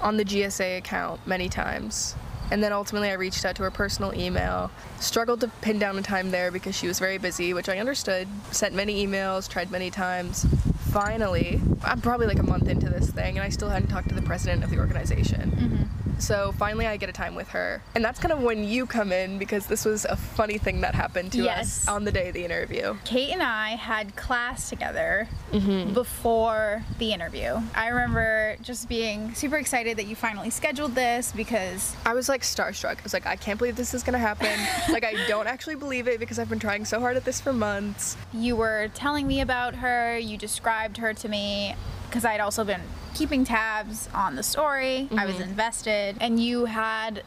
on 0.00 0.16
the 0.16 0.24
GSA 0.24 0.78
account 0.78 1.26
many 1.26 1.50
times. 1.50 2.14
And 2.50 2.62
then 2.62 2.72
ultimately, 2.72 3.10
I 3.10 3.14
reached 3.14 3.44
out 3.44 3.56
to 3.56 3.62
her 3.64 3.70
personal 3.70 4.14
email. 4.14 4.70
Struggled 5.00 5.40
to 5.40 5.48
pin 5.60 5.78
down 5.78 5.98
a 5.98 6.02
time 6.02 6.30
there 6.30 6.50
because 6.50 6.74
she 6.74 6.86
was 6.86 6.98
very 6.98 7.18
busy, 7.18 7.52
which 7.52 7.68
I 7.68 7.78
understood. 7.78 8.26
Sent 8.50 8.74
many 8.74 9.06
emails, 9.06 9.48
tried 9.48 9.70
many 9.70 9.90
times. 9.90 10.46
Finally, 10.90 11.60
I'm 11.84 12.00
probably 12.00 12.26
like 12.26 12.38
a 12.38 12.42
month 12.42 12.68
into 12.68 12.88
this 12.88 13.10
thing, 13.10 13.36
and 13.36 13.44
I 13.44 13.50
still 13.50 13.68
hadn't 13.68 13.88
talked 13.88 14.08
to 14.08 14.14
the 14.14 14.22
president 14.22 14.64
of 14.64 14.70
the 14.70 14.78
organization. 14.78 15.50
Mm-hmm. 15.50 15.77
So 16.18 16.52
finally, 16.58 16.86
I 16.86 16.96
get 16.96 17.08
a 17.08 17.12
time 17.12 17.34
with 17.34 17.48
her. 17.48 17.82
And 17.94 18.04
that's 18.04 18.18
kind 18.18 18.32
of 18.32 18.40
when 18.42 18.64
you 18.64 18.86
come 18.86 19.12
in 19.12 19.38
because 19.38 19.66
this 19.66 19.84
was 19.84 20.04
a 20.04 20.16
funny 20.16 20.58
thing 20.58 20.80
that 20.82 20.94
happened 20.94 21.32
to 21.32 21.42
Yes. 21.42 21.82
us 21.82 21.88
on 21.88 22.04
the 22.04 22.12
day 22.12 22.28
of 22.28 22.34
the 22.34 22.44
interview. 22.44 22.96
Kate 23.04 23.30
and 23.30 23.42
I 23.42 23.70
had 23.70 24.16
class 24.16 24.68
together 24.68 25.28
Mm-hmm. 25.52 25.94
before 25.94 26.82
the 26.98 27.12
interview. 27.14 27.58
I 27.74 27.88
remember 27.88 28.56
just 28.60 28.86
being 28.88 29.32
super 29.34 29.56
excited 29.56 29.96
that 29.96 30.06
you 30.06 30.14
finally 30.14 30.50
scheduled 30.50 30.94
this 30.94 31.32
because 31.32 31.96
I 32.04 32.12
was 32.12 32.28
like 32.28 32.42
starstruck. 32.42 32.98
I 32.98 33.02
was 33.02 33.14
like, 33.14 33.26
I 33.26 33.36
can't 33.36 33.58
believe 33.58 33.74
this 33.76 33.94
is 33.94 34.02
gonna 34.02 34.18
happen. 34.18 34.50
like, 34.92 35.04
I 35.04 35.14
don't 35.26 35.46
actually 35.46 35.76
believe 35.76 36.06
it 36.06 36.20
because 36.20 36.38
I've 36.38 36.50
been 36.50 36.58
trying 36.58 36.84
so 36.84 37.00
hard 37.00 37.16
at 37.16 37.24
this 37.24 37.40
for 37.40 37.52
months. 37.54 38.16
you 38.34 38.56
were 38.56 38.88
telling 38.94 39.26
me 39.26 39.40
about 39.40 39.76
her, 39.76 40.18
you 40.18 40.36
described 40.36 40.98
her 40.98 41.14
to 41.14 41.28
me 41.28 41.74
because 42.08 42.24
I'd 42.24 42.40
also 42.40 42.64
been 42.64 42.80
keeping 43.14 43.44
tabs 43.44 44.08
on 44.14 44.36
the 44.36 44.42
story. 44.42 45.08
I 45.16 45.26
was 45.26 45.34
Mm-hmm. 45.36 45.50
invested, 45.50 46.16
and 46.20 46.40
you 46.42 46.64
had 46.66 47.22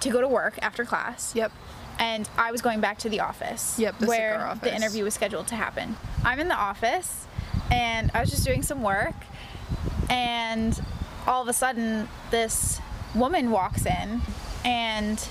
to 0.00 0.10
go 0.10 0.20
to 0.20 0.28
work 0.28 0.58
after 0.62 0.84
class. 0.84 1.34
Yep. 1.34 1.52
And 1.98 2.28
I 2.38 2.50
was 2.52 2.62
going 2.62 2.80
back 2.80 2.98
to 3.00 3.08
the 3.10 3.20
office. 3.20 3.78
Yep, 3.78 3.98
the 3.98 4.06
where 4.06 4.46
office. 4.46 4.62
the 4.62 4.74
interview 4.74 5.04
was 5.04 5.12
scheduled 5.14 5.46
to 5.48 5.54
happen. 5.56 5.96
I'm 6.24 6.38
in 6.40 6.48
the 6.48 6.54
office, 6.54 7.26
and 7.70 8.10
I 8.14 8.20
was 8.20 8.30
just 8.30 8.44
doing 8.44 8.62
some 8.62 8.82
work, 8.82 9.14
and 10.08 10.80
all 11.26 11.42
of 11.42 11.48
a 11.48 11.52
sudden, 11.52 12.08
this 12.30 12.80
woman 13.14 13.50
walks 13.50 13.84
in, 13.84 14.22
and 14.64 15.22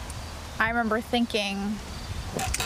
I 0.60 0.70
remember 0.70 1.02
thinking, 1.02 1.76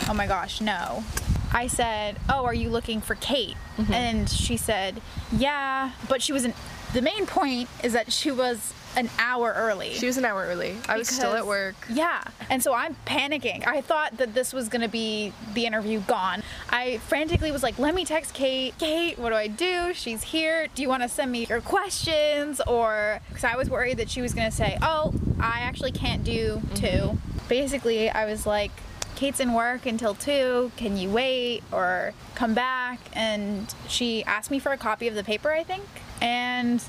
oh 0.08 0.14
my 0.14 0.26
gosh, 0.26 0.60
no. 0.60 1.04
I 1.54 1.68
said, 1.68 2.18
oh, 2.28 2.44
are 2.44 2.54
you 2.54 2.68
looking 2.68 3.00
for 3.00 3.14
Kate? 3.14 3.56
Mm-hmm. 3.78 3.92
And 3.94 4.28
she 4.28 4.56
said, 4.56 5.00
yeah, 5.32 5.92
but 6.08 6.20
she 6.20 6.32
wasn't. 6.32 6.54
The 6.92 7.02
main 7.02 7.26
point 7.26 7.68
is 7.82 7.92
that 7.92 8.12
she 8.12 8.30
was 8.30 8.74
an 8.96 9.10
hour 9.18 9.52
early. 9.56 9.92
She 9.94 10.06
was 10.06 10.16
an 10.16 10.24
hour 10.24 10.44
early. 10.46 10.76
I 10.88 10.96
was 10.96 11.08
still 11.08 11.32
at 11.32 11.46
work. 11.46 11.74
Yeah. 11.90 12.22
And 12.50 12.62
so 12.62 12.72
I'm 12.72 12.96
panicking. 13.06 13.66
I 13.66 13.80
thought 13.80 14.16
that 14.18 14.34
this 14.34 14.52
was 14.52 14.68
going 14.68 14.82
to 14.82 14.88
be 14.88 15.32
the 15.54 15.66
interview 15.66 16.00
gone. 16.00 16.42
I 16.70 16.98
frantically 16.98 17.50
was 17.50 17.62
like, 17.62 17.78
let 17.78 17.94
me 17.94 18.04
text 18.04 18.34
Kate. 18.34 18.76
Kate, 18.78 19.18
what 19.18 19.30
do 19.30 19.34
I 19.34 19.48
do? 19.48 19.92
She's 19.94 20.22
here. 20.22 20.68
Do 20.74 20.82
you 20.82 20.88
want 20.88 21.02
to 21.02 21.08
send 21.08 21.32
me 21.32 21.46
your 21.46 21.60
questions? 21.60 22.60
Or, 22.66 23.20
because 23.28 23.44
I 23.44 23.56
was 23.56 23.68
worried 23.68 23.96
that 23.98 24.10
she 24.10 24.22
was 24.22 24.34
going 24.34 24.48
to 24.48 24.56
say, 24.56 24.78
oh, 24.82 25.12
I 25.40 25.60
actually 25.60 25.92
can't 25.92 26.24
do 26.24 26.56
mm-hmm. 26.56 27.14
2 27.14 27.18
Basically, 27.48 28.08
I 28.08 28.24
was 28.24 28.46
like, 28.46 28.70
Kate's 29.16 29.40
in 29.40 29.52
work 29.52 29.86
until 29.86 30.14
2. 30.14 30.72
Can 30.76 30.96
you 30.96 31.10
wait 31.10 31.62
or 31.72 32.12
come 32.34 32.54
back? 32.54 32.98
And 33.12 33.72
she 33.88 34.24
asked 34.24 34.50
me 34.50 34.58
for 34.58 34.72
a 34.72 34.76
copy 34.76 35.06
of 35.08 35.14
the 35.14 35.24
paper, 35.24 35.52
I 35.52 35.62
think. 35.64 35.84
And 36.20 36.82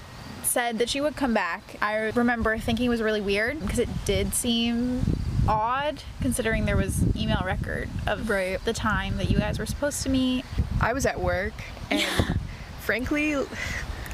said 0.44 0.80
that 0.80 0.90
she 0.90 1.02
would 1.02 1.16
come 1.16 1.34
back. 1.34 1.76
I 1.82 1.96
remember 2.12 2.58
thinking 2.58 2.86
it 2.86 2.90
was 2.90 3.02
really 3.02 3.22
weird 3.22 3.60
because 3.62 3.80
it 3.80 3.90
did 4.06 4.34
seem 4.34 5.02
odd 5.48 6.02
considering 6.22 6.66
there 6.66 6.78
was 6.78 7.04
email 7.16 7.42
record 7.46 7.90
of 8.08 8.30
Right. 8.30 8.64
the 8.66 8.74
time 8.74 9.18
that 9.18 9.30
you 9.30 9.38
guys 9.38 9.60
were 9.60 9.66
supposed 9.66 10.02
to 10.04 10.10
meet. 10.10 10.44
I 10.82 10.94
was 10.94 11.06
at 11.06 11.20
work, 11.20 11.54
and 11.92 12.04
frankly, 12.80 13.36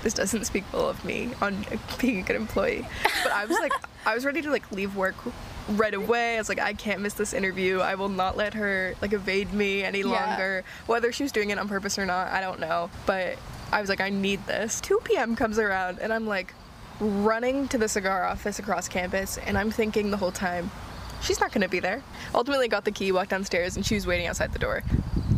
this 0.01 0.13
doesn't 0.13 0.45
speak 0.45 0.63
well 0.73 0.89
of 0.89 1.03
me 1.05 1.31
on 1.41 1.65
being 1.99 2.19
a 2.19 2.21
good 2.23 2.35
employee. 2.35 2.87
But 3.23 3.31
I 3.31 3.45
was 3.45 3.57
like, 3.59 3.71
I 4.05 4.15
was 4.15 4.25
ready 4.25 4.41
to 4.41 4.49
like 4.51 4.71
leave 4.71 4.95
work 4.95 5.15
right 5.69 5.93
away. 5.93 6.35
I 6.35 6.37
was 6.39 6.49
like, 6.49 6.59
I 6.59 6.73
can't 6.73 7.01
miss 7.01 7.13
this 7.13 7.33
interview. 7.33 7.79
I 7.79 7.95
will 7.95 8.09
not 8.09 8.35
let 8.35 8.53
her 8.55 8.95
like 9.01 9.13
evade 9.13 9.53
me 9.53 9.83
any 9.83 9.99
Yeah. 9.99 10.07
longer. 10.29 10.63
Whether 10.87 11.11
she 11.11 11.23
was 11.23 11.31
doing 11.31 11.49
it 11.51 11.59
on 11.59 11.67
purpose 11.67 11.97
or 11.99 12.05
not, 12.05 12.27
I 12.31 12.41
don't 12.41 12.59
know. 12.59 12.89
But 13.05 13.37
I 13.71 13.79
was 13.79 13.89
like, 13.89 14.01
I 14.01 14.09
need 14.09 14.45
this. 14.47 14.81
2 14.81 14.99
p.m. 15.03 15.35
comes 15.35 15.57
around, 15.59 15.99
and 15.99 16.11
I'm 16.11 16.27
like 16.27 16.53
running 16.99 17.67
to 17.69 17.77
the 17.77 17.87
cigar 17.87 18.23
office 18.25 18.59
across 18.59 18.87
campus, 18.87 19.37
and 19.37 19.57
I'm 19.57 19.71
thinking 19.71 20.11
the 20.11 20.17
whole 20.17 20.31
time, 20.31 20.69
she's 21.21 21.39
not 21.39 21.51
gonna 21.51 21.69
be 21.69 21.79
there. 21.79 22.03
Ultimately, 22.35 22.67
got 22.67 22.83
the 22.85 22.91
key, 22.91 23.11
walked 23.11 23.29
downstairs, 23.29 23.75
and 23.77 23.85
she 23.85 23.95
was 23.95 24.05
waiting 24.05 24.27
outside 24.27 24.51
the 24.51 24.59
door. 24.59 24.83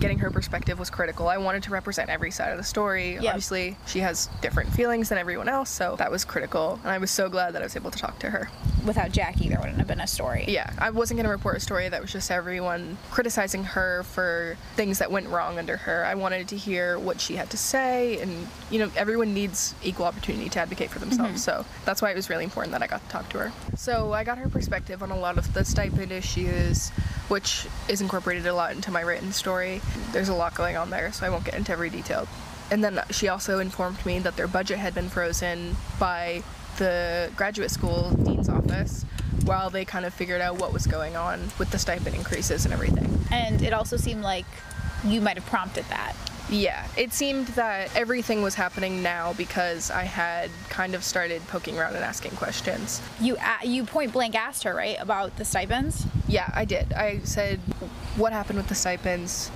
Getting 0.03 0.19
her 0.19 0.31
perspective 0.31 0.79
was 0.79 0.89
critical. 0.89 1.29
I 1.29 1.37
wanted 1.37 1.63
to 1.63 1.71
represent 1.71 2.09
every 2.09 2.29
side 2.29 2.51
of 2.51 2.57
the 2.57 2.63
story. 2.65 3.13
Yep. 3.13 3.23
Obviously, 3.23 3.77
she 3.87 3.99
has 3.99 4.27
different 4.41 4.69
feelings 4.73 5.07
than 5.07 5.17
everyone 5.17 5.47
else, 5.47 5.69
so 5.69 5.95
that 5.95 6.11
was 6.11 6.25
critical. 6.25 6.77
And 6.83 6.91
I 6.91 6.97
was 6.97 7.09
so 7.09 7.29
glad 7.29 7.53
that 7.53 7.61
I 7.61 7.65
was 7.65 7.77
able 7.77 7.89
to 7.89 7.97
talk 7.97 8.19
to 8.19 8.29
her. 8.29 8.49
Without 8.85 9.13
Jackie, 9.13 9.47
there 9.47 9.59
wouldn't 9.59 9.77
have 9.77 9.87
been 9.87 10.01
a 10.01 10.07
story. 10.07 10.43
Yeah, 10.49 10.69
I 10.77 10.89
wasn't 10.89 11.19
going 11.19 11.23
to 11.23 11.31
report 11.31 11.55
a 11.55 11.61
story 11.61 11.87
that 11.87 12.01
was 12.01 12.11
just 12.11 12.29
everyone 12.31 12.97
criticizing 13.11 13.63
her 13.63 14.03
for 14.03 14.57
things 14.75 14.99
that 14.99 15.09
went 15.09 15.29
wrong 15.29 15.57
under 15.57 15.77
her. 15.77 16.03
I 16.03 16.15
wanted 16.15 16.49
to 16.49 16.57
hear 16.57 16.99
what 16.99 17.21
she 17.21 17.37
had 17.37 17.49
to 17.51 17.57
say, 17.57 18.19
and 18.19 18.49
you 18.69 18.79
know, 18.79 18.91
everyone 18.97 19.33
needs 19.33 19.73
equal 19.85 20.05
opportunity 20.05 20.49
to 20.49 20.59
advocate 20.59 20.89
for 20.89 20.99
themselves. 20.99 21.45
Mm-hmm. 21.45 21.63
So 21.63 21.65
that's 21.85 22.01
why 22.01 22.11
it 22.11 22.17
was 22.17 22.29
really 22.29 22.43
important 22.43 22.73
that 22.73 22.83
I 22.83 22.87
got 22.87 23.01
to 23.03 23.07
talk 23.07 23.29
to 23.29 23.37
her. 23.37 23.53
So 23.77 24.11
I 24.11 24.25
got 24.25 24.37
her 24.37 24.49
perspective 24.49 25.01
on 25.01 25.11
a 25.11 25.17
lot 25.17 25.37
of 25.37 25.53
the 25.53 25.63
stipend 25.63 26.11
issues, 26.11 26.91
which 27.27 27.67
is 27.87 28.01
incorporated 28.01 28.45
a 28.45 28.53
lot 28.53 28.71
into 28.71 28.91
my 28.91 29.01
written 29.01 29.31
story. 29.31 29.81
There's 30.11 30.29
a 30.29 30.33
lot 30.33 30.55
going 30.55 30.77
on 30.77 30.89
there, 30.89 31.11
so 31.11 31.25
I 31.25 31.29
won't 31.29 31.45
get 31.45 31.55
into 31.55 31.71
every 31.71 31.89
detail. 31.89 32.27
And 32.71 32.83
then 32.83 33.01
she 33.11 33.27
also 33.27 33.59
informed 33.59 34.05
me 34.05 34.19
that 34.19 34.35
their 34.35 34.47
budget 34.47 34.77
had 34.77 34.93
been 34.95 35.09
frozen 35.09 35.75
by 35.99 36.43
the 36.77 37.31
graduate 37.35 37.71
school 37.71 38.09
dean's 38.11 38.49
office 38.49 39.05
while 39.45 39.69
they 39.69 39.85
kind 39.85 40.05
of 40.05 40.13
figured 40.13 40.41
out 40.41 40.57
what 40.57 40.73
was 40.73 40.87
going 40.87 41.15
on 41.15 41.49
with 41.59 41.69
the 41.71 41.77
stipend 41.77 42.15
increases 42.15 42.65
and 42.65 42.73
everything. 42.73 43.25
And 43.31 43.61
it 43.61 43.73
also 43.73 43.97
seemed 43.97 44.23
like 44.23 44.45
you 45.05 45.21
might 45.21 45.37
have 45.37 45.45
prompted 45.45 45.85
that. 45.89 46.15
Yeah, 46.49 46.85
it 46.97 47.13
seemed 47.13 47.47
that 47.49 47.95
everything 47.95 48.41
was 48.41 48.53
happening 48.55 49.01
now 49.01 49.33
because 49.33 49.89
I 49.89 50.03
had 50.03 50.49
kind 50.69 50.93
of 50.93 51.03
started 51.03 51.41
poking 51.47 51.79
around 51.79 51.95
and 51.95 52.03
asking 52.03 52.31
questions. 52.31 53.01
You 53.21 53.37
a- 53.37 53.65
you 53.65 53.85
point 53.85 54.11
blank 54.11 54.35
asked 54.35 54.63
her, 54.63 54.73
right, 54.75 54.97
about 54.99 55.37
the 55.37 55.45
stipends? 55.45 56.05
Yeah, 56.27 56.49
I 56.53 56.65
did. 56.65 56.93
I 56.93 57.19
said, 57.23 57.59
What 58.17 58.33
happened 58.33 58.57
with 58.57 58.67
the 58.67 58.75
stipends? 58.75 59.49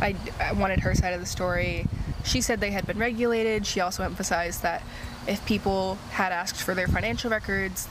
I, 0.00 0.16
I 0.40 0.52
wanted 0.54 0.80
her 0.80 0.94
side 0.94 1.12
of 1.12 1.20
the 1.20 1.26
story. 1.26 1.86
She 2.24 2.40
said 2.40 2.58
they 2.58 2.72
had 2.72 2.86
been 2.86 2.98
regulated. 2.98 3.66
She 3.66 3.80
also 3.80 4.02
emphasized 4.02 4.62
that 4.62 4.82
if 5.28 5.44
people 5.46 5.96
had 6.10 6.32
asked 6.32 6.60
for 6.60 6.74
their 6.74 6.88
financial 6.88 7.30
records, 7.30 7.86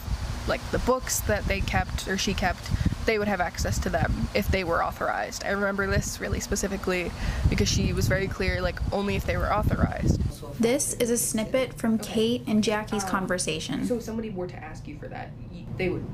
like 0.47 0.59
the 0.71 0.79
books 0.79 1.19
that 1.21 1.45
they 1.45 1.61
kept 1.61 2.07
or 2.07 2.17
she 2.17 2.33
kept, 2.33 2.69
they 3.05 3.19
would 3.19 3.27
have 3.27 3.41
access 3.41 3.77
to 3.79 3.89
them 3.89 4.27
if 4.33 4.47
they 4.47 4.63
were 4.63 4.83
authorized. 4.83 5.43
I 5.45 5.51
remember 5.51 5.87
this 5.87 6.19
really 6.19 6.39
specifically 6.39 7.11
because 7.49 7.67
she 7.69 7.93
was 7.93 8.07
very 8.07 8.27
clear, 8.27 8.61
like, 8.61 8.79
only 8.93 9.15
if 9.15 9.25
they 9.25 9.37
were 9.37 9.51
authorized. 9.53 10.19
This 10.59 10.93
is 10.95 11.09
a 11.09 11.17
snippet 11.17 11.73
from 11.73 11.97
Kate 11.97 12.43
and 12.47 12.63
Jackie's 12.63 13.03
conversation. 13.03 13.85
So 13.85 13.95
if 13.95 14.03
somebody 14.03 14.29
were 14.29 14.47
to 14.47 14.55
ask 14.55 14.87
you 14.87 14.97
for 14.97 15.07
that, 15.07 15.31
they 15.77 15.89
would 15.89 16.05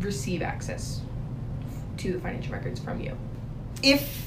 receive 0.00 0.42
access 0.42 1.00
to 1.98 2.12
the 2.12 2.20
financial 2.20 2.52
records 2.52 2.80
from 2.80 3.00
you. 3.00 3.16
if 3.82 4.26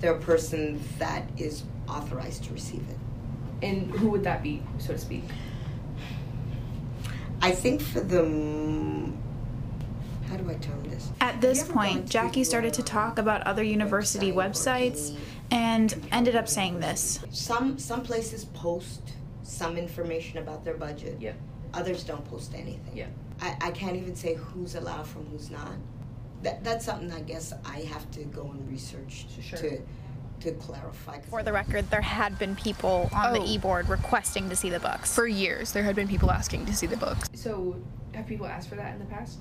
they're 0.00 0.14
a 0.14 0.20
person 0.20 0.80
that 0.98 1.24
is 1.38 1.64
authorized 1.88 2.44
to 2.44 2.52
receive 2.52 2.84
it. 2.88 3.66
And 3.66 3.90
who 3.90 4.10
would 4.10 4.22
that 4.24 4.42
be, 4.44 4.62
so 4.78 4.92
to 4.92 4.98
speak? 4.98 5.24
I 7.42 7.50
think 7.50 7.80
for 7.80 8.00
the 8.00 8.24
m- 8.24 9.18
how 10.28 10.36
do 10.36 10.50
I 10.50 10.54
term 10.54 10.82
this? 10.84 11.10
At 11.20 11.40
this 11.40 11.58
Have 11.60 11.68
you 11.68 11.72
ever 11.74 11.82
gone 11.86 11.92
point, 12.00 12.10
Jackie 12.10 12.44
started 12.44 12.74
to 12.74 12.82
talk 12.82 13.18
about 13.18 13.42
other 13.42 13.62
university 13.62 14.32
website 14.32 14.92
websites 14.92 15.16
and 15.50 16.08
ended 16.12 16.36
up 16.36 16.48
saying 16.48 16.80
this. 16.80 17.20
Some 17.30 17.78
some 17.78 18.02
places 18.02 18.44
post 18.46 19.00
some 19.42 19.76
information 19.76 20.38
about 20.38 20.64
their 20.64 20.74
budget. 20.74 21.16
Yeah. 21.20 21.32
Others 21.74 22.04
don't 22.04 22.24
post 22.26 22.54
anything. 22.54 22.92
Yeah. 22.94 23.06
I, 23.40 23.56
I 23.60 23.70
can't 23.70 23.96
even 23.96 24.14
say 24.14 24.34
who's 24.34 24.74
allowed 24.74 25.06
from 25.06 25.26
who's 25.26 25.50
not. 25.50 25.72
That 26.42 26.62
that's 26.64 26.84
something 26.84 27.10
I 27.12 27.20
guess 27.20 27.52
I 27.64 27.80
have 27.92 28.10
to 28.12 28.20
go 28.24 28.42
and 28.50 28.68
research 28.70 29.26
Sure. 29.40 29.58
to 29.58 29.80
to 30.40 30.52
clarify. 30.52 31.16
'cause 31.16 31.24
For 31.30 31.42
the 31.42 31.52
record, 31.52 31.90
there 31.90 32.00
had 32.00 32.38
been 32.38 32.54
people 32.54 33.10
on 33.12 33.32
the 33.32 33.40
Oh. 33.40 33.44
e-board 33.46 33.88
requesting 33.88 34.48
to 34.50 34.54
see 34.56 34.70
the 34.70 34.78
books. 34.78 35.12
For 35.12 35.26
years, 35.26 35.72
there 35.72 35.82
had 35.82 35.96
been 35.96 36.06
people 36.06 36.30
asking 36.30 36.66
to 36.66 36.74
see 36.74 36.86
the 36.86 36.96
books. 36.96 37.28
So, 37.34 37.74
have 38.14 38.26
people 38.26 38.46
asked 38.46 38.68
for 38.68 38.76
that 38.76 38.92
in 38.92 39.00
the 39.00 39.04
past? 39.06 39.38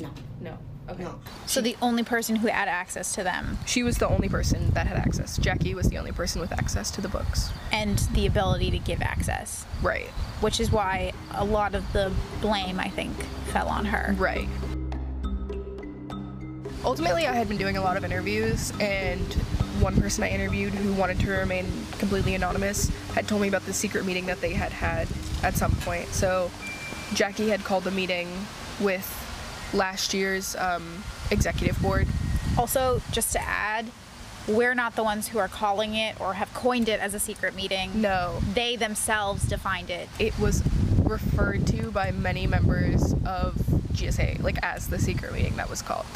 No, 0.00 0.08
No. 0.40 0.58
Okay. 0.88 1.04
no. 1.04 1.20
so 1.46 1.60
the 1.60 1.76
only 1.80 2.02
person 2.02 2.34
who 2.36 2.48
had 2.48 2.66
access 2.66 3.14
to 3.14 3.22
them 3.22 3.58
She 3.66 3.82
was 3.84 3.98
the 3.98 4.08
only 4.08 4.28
person 4.28 4.70
that 4.70 4.86
had 4.88 4.96
access. 4.96 5.36
Jackie 5.38 5.74
was 5.74 5.88
the 5.88 5.98
only 5.98 6.10
person 6.10 6.40
with 6.40 6.50
access 6.52 6.90
to 6.92 7.00
the 7.00 7.08
books. 7.08 7.50
and 7.70 7.98
the 8.14 8.26
ability 8.26 8.70
to 8.72 8.78
give 8.78 9.00
access, 9.02 9.64
Right. 9.82 10.08
which 10.40 10.58
is 10.58 10.72
why 10.72 11.12
a 11.34 11.44
lot 11.44 11.74
of 11.76 11.92
the 11.92 12.10
blame, 12.40 12.80
I 12.80 12.88
think, 12.88 13.16
fell 13.52 13.68
on 13.68 13.84
her. 13.86 14.14
Right. 14.18 14.48
Ultimately, 16.82 17.26
I 17.26 17.34
had 17.34 17.46
been 17.48 17.58
doing 17.58 17.76
a 17.76 17.82
lot 17.82 17.96
of 17.98 18.04
interviews, 18.04 18.72
and 18.80 19.20
one 19.80 20.00
person 20.00 20.24
I 20.24 20.30
interviewed 20.30 20.72
who 20.72 20.92
wanted 20.94 21.20
to 21.20 21.30
remain 21.30 21.66
completely 21.98 22.34
anonymous 22.34 22.88
had 23.14 23.28
told 23.28 23.42
me 23.42 23.48
about 23.48 23.66
the 23.66 23.72
secret 23.74 24.06
meeting 24.06 24.26
that 24.26 24.40
they 24.40 24.54
had 24.54 24.72
had 24.72 25.06
at 25.42 25.54
some 25.56 25.72
point. 25.76 26.08
So, 26.14 26.50
Jackie 27.12 27.48
had 27.50 27.64
called 27.64 27.84
the 27.84 27.90
meeting 27.90 28.28
with 28.80 29.06
last 29.72 30.14
year's 30.14 30.56
um, 30.56 31.02
executive 31.30 31.80
board. 31.82 32.06
Also, 32.58 33.00
just 33.12 33.32
to 33.32 33.40
add, 33.42 33.86
we're 34.48 34.74
not 34.74 34.96
the 34.96 35.04
ones 35.04 35.28
who 35.28 35.38
are 35.38 35.48
calling 35.48 35.94
it 35.94 36.20
or 36.20 36.34
have 36.34 36.52
coined 36.54 36.88
it 36.88 36.98
as 37.00 37.14
a 37.14 37.20
secret 37.20 37.54
meeting. 37.54 38.00
No, 38.00 38.40
They 38.54 38.76
themselves 38.76 39.44
defined 39.44 39.90
it. 39.90 40.08
it 40.18 40.36
was 40.38 40.62
referred 41.04 41.66
to 41.68 41.90
by 41.90 42.10
many 42.10 42.46
members 42.46 43.12
of 43.24 43.54
GSA, 43.92 44.42
like 44.42 44.58
as 44.62 44.88
the 44.88 44.98
secret 44.98 45.32
meeting 45.32 45.56
that 45.56 45.68
was 45.68 45.82
called. 45.82 46.06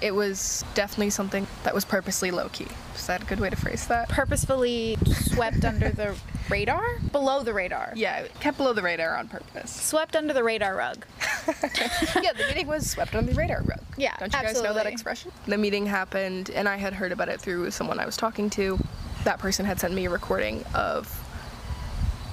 It 0.00 0.14
was 0.14 0.64
definitely 0.74 1.10
something 1.10 1.46
that 1.62 1.74
was 1.74 1.84
purposely 1.84 2.30
low 2.30 2.48
key. 2.50 2.66
Is 2.94 3.06
that 3.06 3.22
a 3.22 3.26
good 3.26 3.40
way 3.40 3.48
to 3.48 3.56
phrase 3.56 3.86
that? 3.86 4.08
Purposefully 4.10 4.98
swept 5.06 5.64
under 5.64 5.88
the 5.90 6.14
radar? 6.50 6.98
Below 7.10 7.42
the 7.42 7.54
radar. 7.54 7.92
Yeah, 7.96 8.26
kept 8.40 8.58
below 8.58 8.74
the 8.74 8.82
radar 8.82 9.16
on 9.16 9.28
purpose. 9.28 9.70
Swept 9.72 10.14
under 10.14 10.34
the 10.34 10.44
radar 10.44 10.74
rug. 10.76 11.06
yeah, 12.22 12.32
the 12.32 12.44
meeting 12.48 12.66
was 12.66 12.90
swept 12.90 13.14
under 13.14 13.32
the 13.32 13.38
radar 13.38 13.62
rug. 13.62 13.80
Yeah, 13.96 14.16
Don't 14.18 14.32
you 14.32 14.42
guys 14.42 14.62
know 14.62 14.74
that 14.74 14.86
expression? 14.86 15.32
The 15.46 15.58
meeting 15.58 15.86
happened, 15.86 16.50
and 16.50 16.68
I 16.68 16.76
had 16.76 16.94
heard 16.94 17.12
about 17.12 17.28
it 17.28 17.40
through 17.40 17.70
someone 17.70 17.98
I 17.98 18.06
was 18.06 18.16
talking 18.16 18.50
to. 18.50 18.78
That 19.24 19.38
person 19.38 19.64
had 19.66 19.80
sent 19.80 19.94
me 19.94 20.04
a 20.06 20.10
recording 20.10 20.64
of, 20.74 21.08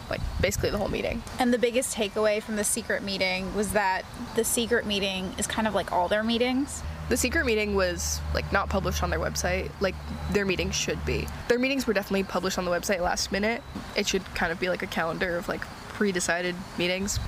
like, 0.09 0.21
basically 0.41 0.69
the 0.69 0.77
whole 0.77 0.89
meeting. 0.89 1.23
And 1.39 1.53
the 1.53 1.57
biggest 1.59 1.95
takeaway 1.95 2.41
from 2.41 2.55
the 2.55 2.63
secret 2.63 3.03
meeting 3.03 3.53
was 3.55 3.71
that 3.73 4.03
the 4.35 4.43
secret 4.43 4.85
meeting 4.85 5.33
is 5.37 5.47
kind 5.47 5.67
of 5.67 5.75
like 5.75 5.91
all 5.91 6.07
their 6.07 6.23
meetings. 6.23 6.83
The 7.09 7.17
secret 7.17 7.45
meeting 7.45 7.75
was 7.75 8.21
like 8.33 8.49
not 8.53 8.69
published 8.69 9.03
on 9.03 9.09
their 9.09 9.19
website, 9.19 9.69
like 9.81 9.95
their 10.31 10.45
meetings 10.45 10.75
should 10.75 11.03
be. 11.05 11.27
Their 11.49 11.59
meetings 11.59 11.85
were 11.85 11.93
definitely 11.93 12.23
published 12.23 12.57
on 12.57 12.63
the 12.63 12.71
website 12.71 13.01
last 13.01 13.33
minute. 13.33 13.61
It 13.97 14.07
should 14.07 14.23
kind 14.33 14.49
of 14.49 14.61
be 14.61 14.69
like 14.69 14.81
a 14.81 14.87
calendar 14.87 15.35
of 15.37 15.49
like 15.49 15.59
pre-decided 15.89 16.55
meetings, 16.77 17.19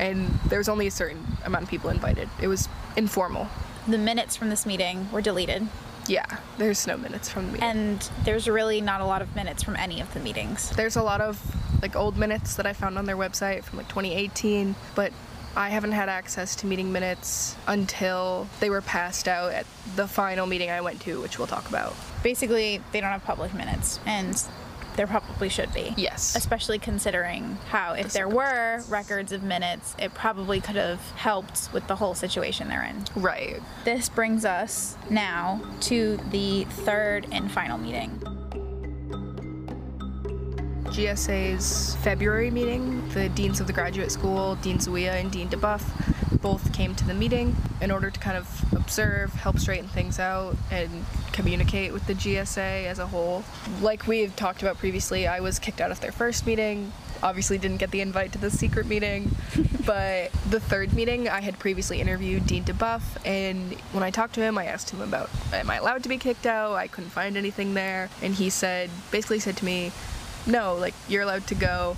and 0.00 0.26
there 0.48 0.58
was 0.58 0.68
only 0.68 0.86
a 0.86 0.90
certain 0.90 1.24
amount 1.44 1.64
of 1.64 1.70
people 1.70 1.90
invited. 1.90 2.28
It 2.40 2.48
was 2.48 2.68
informal. 2.96 3.46
The 3.86 3.98
minutes 3.98 4.34
from 4.34 4.48
this 4.50 4.64
meeting 4.66 5.10
were 5.12 5.20
deleted, 5.20 5.68
Yeah, 6.08 6.24
there's 6.58 6.86
no 6.86 6.96
minutes 6.96 7.28
from 7.28 7.46
the 7.46 7.52
meeting. 7.52 7.68
and 7.68 8.10
there's 8.24 8.48
really 8.48 8.80
not 8.80 9.00
a 9.00 9.04
lot 9.04 9.20
of 9.22 9.34
minutes 9.36 9.62
from 9.62 9.76
any 9.76 10.00
of 10.00 10.12
the 10.14 10.20
meetings. 10.20 10.70
There's 10.70 10.96
a 10.96 11.02
lot 11.02 11.20
of 11.20 11.38
like 11.82 11.94
old 11.96 12.16
minutes 12.16 12.56
that 12.56 12.66
I 12.66 12.72
found 12.72 12.98
on 12.98 13.04
their 13.06 13.16
website 13.16 13.62
from 13.64 13.78
like 13.78 13.88
2018, 13.88 14.74
but 14.94 15.12
I 15.56 15.68
haven't 15.70 15.92
had 15.92 16.08
access 16.08 16.54
to 16.56 16.66
meeting 16.66 16.92
minutes 16.92 17.56
until 17.66 18.46
they 18.60 18.70
were 18.70 18.82
passed 18.82 19.26
out 19.28 19.52
at 19.52 19.66
the 19.96 20.06
final 20.06 20.46
meeting 20.46 20.70
I 20.70 20.80
went 20.80 21.00
to, 21.02 21.20
which 21.20 21.38
we'll 21.38 21.48
talk 21.48 21.68
about. 21.68 21.94
Basically, 22.22 22.80
they 22.92 23.00
don't 23.00 23.10
have 23.10 23.24
public 23.24 23.52
minutes, 23.54 23.98
and 24.06 24.40
there 24.96 25.06
probably 25.06 25.48
should 25.48 25.72
be. 25.72 25.94
Yes. 25.96 26.36
Especially 26.36 26.78
considering 26.78 27.58
how, 27.68 27.94
if 27.94 28.12
there 28.12 28.28
were 28.28 28.82
records 28.88 29.32
of 29.32 29.42
minutes, 29.42 29.94
it 29.98 30.14
probably 30.14 30.60
could 30.60 30.76
have 30.76 31.00
helped 31.12 31.72
with 31.72 31.86
the 31.86 31.96
whole 31.96 32.14
situation 32.14 32.68
they're 32.68 32.84
in. 32.84 33.04
Right. 33.16 33.60
This 33.84 34.08
brings 34.08 34.44
us 34.44 34.96
now 35.08 35.60
to 35.82 36.18
the 36.30 36.64
third 36.64 37.26
and 37.32 37.50
final 37.50 37.78
meeting. 37.78 38.20
GSA's 40.90 41.96
February 42.02 42.50
meeting, 42.50 43.08
the 43.10 43.28
deans 43.30 43.60
of 43.60 43.66
the 43.68 43.72
graduate 43.72 44.10
school, 44.10 44.56
Dean 44.56 44.78
Zawia 44.78 45.12
and 45.20 45.30
Dean 45.30 45.48
DeBoef, 45.48 45.82
both 46.42 46.72
came 46.72 46.94
to 46.94 47.06
the 47.06 47.14
meeting 47.14 47.56
in 47.80 47.90
order 47.90 48.10
to 48.10 48.20
kind 48.20 48.36
of 48.36 48.72
observe, 48.72 49.32
help 49.32 49.58
straighten 49.58 49.88
things 49.88 50.18
out, 50.18 50.56
and 50.70 51.04
communicate 51.32 51.92
with 51.92 52.06
the 52.06 52.14
GSA 52.14 52.84
as 52.86 52.98
a 52.98 53.06
whole. 53.06 53.44
Like 53.80 54.06
we've 54.06 54.34
talked 54.36 54.62
about 54.62 54.78
previously, 54.78 55.26
I 55.26 55.40
was 55.40 55.58
kicked 55.58 55.80
out 55.80 55.90
of 55.90 56.00
their 56.00 56.12
first 56.12 56.46
meeting. 56.46 56.92
Obviously, 57.22 57.58
didn't 57.58 57.76
get 57.76 57.90
the 57.90 58.00
invite 58.00 58.32
to 58.32 58.38
the 58.38 58.50
secret 58.50 58.86
meeting, 58.86 59.30
but 59.86 60.32
the 60.48 60.58
third 60.58 60.94
meeting, 60.94 61.28
I 61.28 61.40
had 61.40 61.58
previously 61.58 62.00
interviewed 62.00 62.46
Dean 62.46 62.64
DeBoef, 62.64 63.02
and 63.26 63.74
when 63.92 64.02
I 64.02 64.10
talked 64.10 64.34
to 64.34 64.40
him, 64.40 64.56
I 64.56 64.64
asked 64.66 64.90
him 64.90 65.02
about, 65.02 65.28
am 65.52 65.68
I 65.68 65.76
allowed 65.76 66.02
to 66.04 66.08
be 66.08 66.16
kicked 66.16 66.46
out? 66.46 66.74
I 66.74 66.86
couldn't 66.86 67.10
find 67.10 67.36
anything 67.36 67.74
there, 67.74 68.08
and 68.22 68.34
he 68.34 68.48
said, 68.48 68.88
basically 69.10 69.38
said 69.38 69.56
to 69.58 69.64
me, 69.64 69.92
no, 70.46 70.74
like 70.74 70.94
you're 71.08 71.22
allowed 71.22 71.46
to 71.48 71.54
go. 71.54 71.96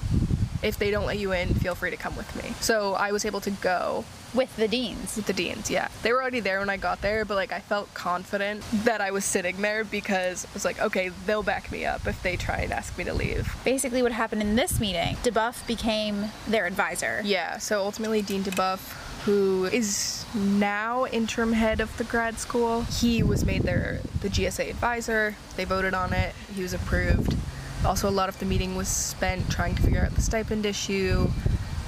If 0.63 0.77
they 0.79 0.91
don't 0.91 1.07
let 1.07 1.19
you 1.19 1.33
in, 1.33 1.55
feel 1.55 1.75
free 1.75 1.91
to 1.91 1.97
come 1.97 2.17
with 2.17 2.35
me. 2.37 2.55
So 2.61 2.95
I 2.95 3.13
was 3.13 3.25
able 3.25 3.41
to 3.41 3.51
go 3.51 4.05
With 4.35 4.55
the 4.57 4.69
deans. 4.69 5.17
with 5.17 5.27
the 5.27 5.33
deans. 5.33 5.71
Yeah, 5.71 5.89
they 6.03 6.13
were 6.13 6.21
already 6.23 6.41
there 6.41 6.61
when 6.61 6.71
I 6.71 6.77
got 6.79 7.03
there, 7.03 7.25
but 7.25 7.35
like 7.35 7.53
I 7.53 7.61
felt 7.61 7.93
confident 7.95 8.65
that 8.85 9.01
I 9.01 9.11
was 9.11 9.25
sitting 9.25 9.61
there 9.61 9.85
because 9.85 10.45
I 10.47 10.49
was 10.55 10.65
like, 10.65 10.81
okay, 10.81 11.11
they'll 11.27 11.43
back 11.43 11.71
me 11.71 11.85
up 11.85 12.07
if 12.07 12.23
they 12.23 12.37
try 12.37 12.59
and 12.59 12.73
ask 12.73 12.97
me 12.97 13.05
to 13.05 13.13
leave. 13.15 13.55
Basically, 13.65 14.03
what 14.03 14.13
happened 14.13 14.41
in 14.41 14.57
this 14.57 14.81
meeting, 14.81 15.17
DeBoef 15.23 15.67
became 15.67 16.27
their 16.49 16.67
advisor. 16.67 17.21
Yeah, 17.25 17.59
so 17.59 17.83
ultimately 17.83 18.23
Dean 18.23 18.43
DeBoef, 18.43 18.79
who 19.25 19.67
is 19.67 20.25
now 20.35 21.07
interim 21.07 21.53
head 21.53 21.81
of 21.81 21.95
the 21.99 22.05
grad 22.05 22.39
school, 22.39 22.83
he 22.83 23.23
was 23.23 23.45
made 23.45 23.63
their 23.63 24.01
the 24.23 24.29
GSA 24.29 24.71
advisor. 24.71 25.37
They 25.57 25.65
voted 25.65 25.95
on 25.95 26.13
it. 26.13 26.35
He 26.55 26.63
was 26.63 26.73
approved. 26.73 27.37
Also, 27.85 28.09
a 28.09 28.11
lot 28.11 28.29
of 28.29 28.39
the 28.39 28.47
meeting 28.47 28.77
was 28.77 28.89
spent 28.89 29.51
trying 29.51 29.75
to 29.75 29.83
figure 29.83 30.01
out 30.05 30.15
the 30.15 30.23
stipend 30.23 30.65
issue, 30.65 31.29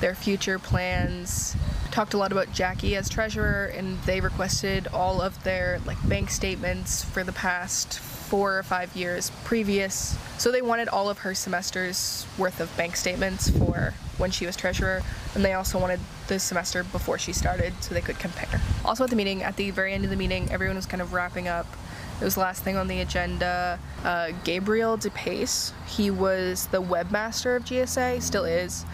their 0.01 0.15
future 0.15 0.59
plans. 0.59 1.57
Talked 1.95 2.15
a 2.15 2.19
lot 2.19 2.33
about 2.33 2.53
Jackie 2.53 2.97
as 2.97 3.09
treasurer, 3.09 3.67
and 3.67 4.03
they 4.03 4.21
requested 4.21 4.89
all 4.89 5.23
of 5.23 5.41
their 5.45 5.79
like 5.87 6.09
bank 6.09 6.29
statements 6.29 7.05
for 7.05 7.23
the 7.23 7.31
past 7.31 8.01
four 8.01 8.59
or 8.59 8.65
five 8.65 8.97
years 8.97 9.31
previous. 9.45 10.19
So 10.37 10.51
they 10.51 10.61
wanted 10.61 10.89
all 10.89 11.09
of 11.09 11.19
her 11.19 11.37
semesters 11.37 12.27
worth 12.37 12.59
of 12.59 12.77
bank 12.77 12.97
statements 12.97 13.49
for 13.49 13.95
when 14.19 14.33
she 14.33 14.45
was 14.45 14.57
treasurer, 14.57 15.05
and 15.37 15.45
they 15.45 15.53
also 15.53 15.79
wanted 15.79 16.01
the 16.27 16.41
semester 16.41 16.83
before 16.83 17.17
she 17.17 17.33
started 17.33 17.73
so 17.81 17.95
they 17.95 18.01
could 18.01 18.19
compare. 18.19 18.61
Also 18.85 19.05
at 19.05 19.11
the 19.11 19.15
meeting, 19.15 19.45
at 19.45 19.55
the 19.55 19.71
very 19.71 19.93
end 19.93 20.03
of 20.03 20.11
the 20.11 20.17
meeting, 20.17 20.51
everyone 20.51 20.75
was 20.75 20.87
kind 20.87 21.01
of 21.01 21.13
wrapping 21.13 21.47
up. 21.47 21.67
It 22.21 22.25
was 22.25 22.35
the 22.35 22.41
last 22.41 22.65
thing 22.65 22.77
on 22.77 22.89
the 22.89 23.03
agenda. 23.03 23.79
Uh, 24.03 24.33
Gabriel 24.43 24.99
DePace, 24.99 25.73
he 25.87 26.11
was 26.11 26.67
the 26.69 26.83
webmaster 26.83 27.55
of 27.57 27.65
GSA, 27.65 28.21
still 28.21 28.45
is, 28.45 28.85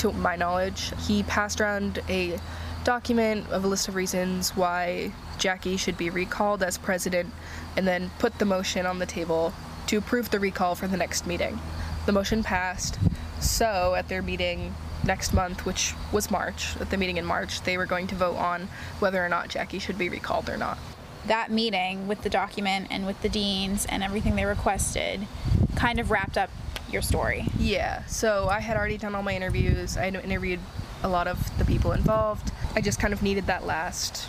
to 0.00 0.12
my 0.12 0.36
knowledge. 0.36 0.92
He 1.06 1.22
passed 1.22 1.60
around 1.60 2.02
a 2.08 2.38
document 2.84 3.48
of 3.50 3.64
a 3.64 3.68
list 3.68 3.88
of 3.88 3.94
reasons 3.94 4.56
why 4.56 5.12
Jackie 5.38 5.76
should 5.76 5.98
be 5.98 6.08
recalled 6.08 6.62
as 6.62 6.78
president 6.78 7.32
and 7.76 7.86
then 7.86 8.10
put 8.18 8.38
the 8.38 8.44
motion 8.44 8.86
on 8.86 8.98
the 8.98 9.06
table 9.06 9.52
to 9.86 9.98
approve 9.98 10.30
the 10.30 10.40
recall 10.40 10.74
for 10.74 10.86
the 10.86 10.96
next 10.96 11.26
meeting. 11.26 11.58
The 12.06 12.12
motion 12.12 12.42
passed, 12.42 12.98
so 13.40 13.94
at 13.94 14.08
their 14.08 14.22
meeting 14.22 14.74
next 15.04 15.34
month, 15.34 15.66
which 15.66 15.94
was 16.12 16.30
March, 16.30 16.76
at 16.80 16.90
the 16.90 16.96
meeting 16.96 17.18
in 17.18 17.24
March, 17.26 17.62
they 17.62 17.76
were 17.76 17.86
going 17.86 18.06
to 18.06 18.14
vote 18.14 18.36
on 18.36 18.68
whether 19.00 19.24
or 19.24 19.28
not 19.28 19.48
Jackie 19.48 19.78
should 19.78 19.98
be 19.98 20.08
recalled 20.08 20.48
or 20.48 20.56
not. 20.56 20.78
That 21.26 21.50
meeting 21.50 22.08
with 22.08 22.22
the 22.22 22.30
document 22.30 22.88
and 22.90 23.06
with 23.06 23.20
the 23.20 23.28
deans 23.28 23.84
and 23.86 24.02
everything 24.02 24.36
they 24.36 24.46
requested 24.46 25.26
kind 25.76 26.00
of 26.00 26.10
wrapped 26.10 26.38
up 26.38 26.50
your 26.92 27.02
story. 27.02 27.46
Yeah, 27.58 28.04
so 28.06 28.48
I 28.48 28.60
had 28.60 28.76
already 28.76 28.98
done 28.98 29.14
all 29.14 29.22
my 29.22 29.34
interviews. 29.34 29.96
I 29.96 30.04
had 30.06 30.14
interviewed 30.16 30.60
a 31.02 31.08
lot 31.08 31.26
of 31.26 31.58
the 31.58 31.64
people 31.64 31.92
involved. 31.92 32.52
I 32.74 32.80
just 32.80 32.98
kind 32.98 33.12
of 33.12 33.22
needed 33.22 33.46
that 33.46 33.64
last 33.64 34.28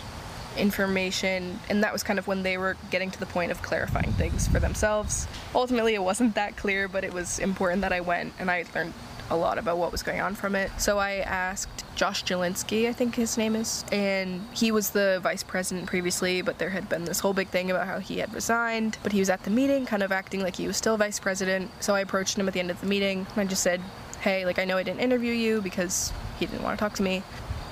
information, 0.56 1.58
and 1.68 1.82
that 1.82 1.92
was 1.92 2.02
kind 2.02 2.18
of 2.18 2.26
when 2.26 2.42
they 2.42 2.58
were 2.58 2.76
getting 2.90 3.10
to 3.10 3.18
the 3.18 3.26
point 3.26 3.50
of 3.50 3.62
clarifying 3.62 4.12
things 4.12 4.48
for 4.48 4.60
themselves. 4.60 5.26
Ultimately, 5.54 5.94
it 5.94 6.02
wasn't 6.02 6.34
that 6.34 6.56
clear, 6.56 6.88
but 6.88 7.04
it 7.04 7.12
was 7.12 7.38
important 7.38 7.82
that 7.82 7.92
I 7.92 8.00
went 8.00 8.34
and 8.38 8.50
I 8.50 8.64
learned 8.74 8.92
a 9.30 9.36
lot 9.36 9.58
about 9.58 9.78
what 9.78 9.92
was 9.92 10.02
going 10.02 10.20
on 10.20 10.34
from 10.34 10.54
it. 10.54 10.70
So 10.78 10.98
I 10.98 11.16
asked 11.16 11.84
Josh 11.94 12.24
Jelinski, 12.24 12.88
I 12.88 12.92
think 12.92 13.14
his 13.14 13.38
name 13.38 13.56
is, 13.56 13.84
and 13.90 14.46
he 14.52 14.70
was 14.70 14.90
the 14.90 15.20
vice 15.22 15.42
president 15.42 15.86
previously, 15.86 16.42
but 16.42 16.58
there 16.58 16.70
had 16.70 16.88
been 16.88 17.04
this 17.04 17.20
whole 17.20 17.32
big 17.32 17.48
thing 17.48 17.70
about 17.70 17.86
how 17.86 17.98
he 17.98 18.18
had 18.18 18.32
resigned, 18.34 18.98
but 19.02 19.12
he 19.12 19.20
was 19.20 19.30
at 19.30 19.42
the 19.44 19.50
meeting 19.50 19.86
kind 19.86 20.02
of 20.02 20.12
acting 20.12 20.42
like 20.42 20.56
he 20.56 20.66
was 20.66 20.76
still 20.76 20.96
vice 20.96 21.18
president. 21.18 21.70
So 21.80 21.94
I 21.94 22.00
approached 22.00 22.38
him 22.38 22.46
at 22.48 22.54
the 22.54 22.60
end 22.60 22.70
of 22.70 22.80
the 22.80 22.86
meeting 22.86 23.26
and 23.30 23.38
I 23.38 23.44
just 23.44 23.62
said, 23.62 23.80
"Hey, 24.20 24.44
like 24.44 24.58
I 24.58 24.64
know 24.64 24.76
I 24.76 24.82
didn't 24.82 25.00
interview 25.00 25.32
you 25.32 25.62
because 25.62 26.12
he 26.38 26.46
didn't 26.46 26.62
want 26.62 26.78
to 26.78 26.82
talk 26.82 26.94
to 26.94 27.02
me, 27.02 27.22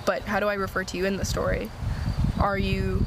but 0.06 0.22
how 0.22 0.40
do 0.40 0.48
I 0.48 0.54
refer 0.54 0.84
to 0.84 0.96
you 0.96 1.04
in 1.04 1.16
the 1.16 1.24
story? 1.24 1.70
Are 2.38 2.58
you 2.58 3.04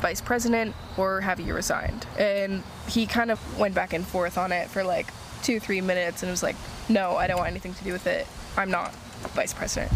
vice 0.00 0.20
president 0.20 0.74
or 0.96 1.20
have 1.20 1.40
you 1.40 1.54
resigned?" 1.54 2.06
And 2.18 2.62
he 2.88 3.06
kind 3.06 3.30
of 3.30 3.58
went 3.58 3.74
back 3.74 3.92
and 3.92 4.06
forth 4.06 4.38
on 4.38 4.52
it 4.52 4.70
for 4.70 4.84
like 4.84 5.08
2-3 5.42 5.82
minutes 5.82 6.22
and 6.22 6.30
was 6.30 6.42
like, 6.42 6.56
"No, 6.88 7.16
I 7.16 7.26
don't 7.26 7.38
want 7.38 7.50
anything 7.50 7.74
to 7.74 7.84
do 7.84 7.92
with 7.92 8.06
it. 8.06 8.26
I'm 8.56 8.70
not 8.70 8.94
vice 9.34 9.52
president." 9.52 9.92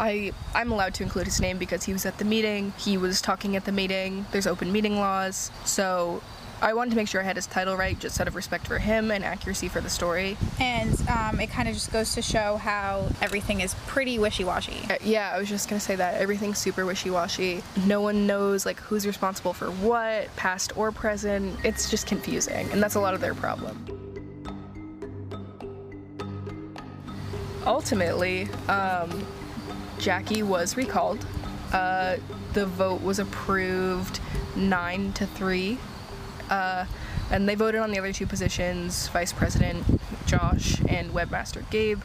I 0.00 0.32
I'm 0.54 0.70
allowed 0.70 0.94
to 0.94 1.02
include 1.02 1.26
his 1.26 1.40
name 1.40 1.58
because 1.58 1.84
he 1.84 1.92
was 1.92 2.06
at 2.06 2.18
the 2.18 2.24
meeting. 2.24 2.72
He 2.78 2.96
was 2.96 3.20
talking 3.20 3.56
at 3.56 3.64
the 3.64 3.72
meeting. 3.72 4.26
There's 4.30 4.46
open 4.46 4.70
meeting 4.70 4.96
laws. 4.96 5.50
So 5.64 6.22
I 6.60 6.74
wanted 6.74 6.90
to 6.90 6.96
make 6.96 7.06
sure 7.06 7.20
I 7.20 7.24
had 7.24 7.36
his 7.36 7.46
title 7.46 7.76
right, 7.76 7.98
just 7.98 8.20
out 8.20 8.26
of 8.26 8.34
respect 8.34 8.66
for 8.66 8.78
him 8.78 9.10
and 9.12 9.24
accuracy 9.24 9.68
for 9.68 9.80
the 9.80 9.90
story. 9.90 10.36
And 10.58 11.00
um, 11.08 11.40
it 11.40 11.50
kind 11.50 11.68
of 11.68 11.74
just 11.74 11.92
goes 11.92 12.14
to 12.14 12.22
show 12.22 12.56
how 12.56 13.08
everything 13.22 13.60
is 13.60 13.74
pretty 13.86 14.18
wishy 14.18 14.44
washy. 14.44 14.80
Uh, 14.90 14.96
yeah, 15.02 15.32
I 15.32 15.38
was 15.38 15.48
just 15.48 15.68
gonna 15.68 15.80
say 15.80 15.94
that 15.96 16.14
everything's 16.14 16.58
super 16.58 16.84
wishy-washy. 16.84 17.62
No 17.86 18.00
one 18.00 18.26
knows 18.26 18.66
like 18.66 18.80
who's 18.80 19.06
responsible 19.06 19.52
for 19.52 19.70
what, 19.70 20.34
past 20.36 20.76
or 20.76 20.90
present. 20.90 21.58
It's 21.64 21.90
just 21.90 22.06
confusing, 22.06 22.68
and 22.72 22.82
that's 22.82 22.96
a 22.96 23.00
lot 23.00 23.14
of 23.14 23.20
their 23.20 23.34
problem. 23.34 24.07
Ultimately, 27.68 28.48
um, 28.66 29.26
Jackie 29.98 30.42
was 30.42 30.74
recalled. 30.74 31.26
Uh, 31.70 32.16
the 32.54 32.64
vote 32.64 33.02
was 33.02 33.18
approved 33.18 34.20
nine 34.56 35.12
to 35.12 35.26
three, 35.26 35.76
uh, 36.48 36.86
and 37.30 37.46
they 37.46 37.54
voted 37.54 37.82
on 37.82 37.90
the 37.90 37.98
other 37.98 38.10
two 38.10 38.26
positions: 38.26 39.08
vice 39.08 39.34
president 39.34 39.84
Josh 40.24 40.80
and 40.88 41.10
webmaster 41.10 41.68
Gabe. 41.68 42.00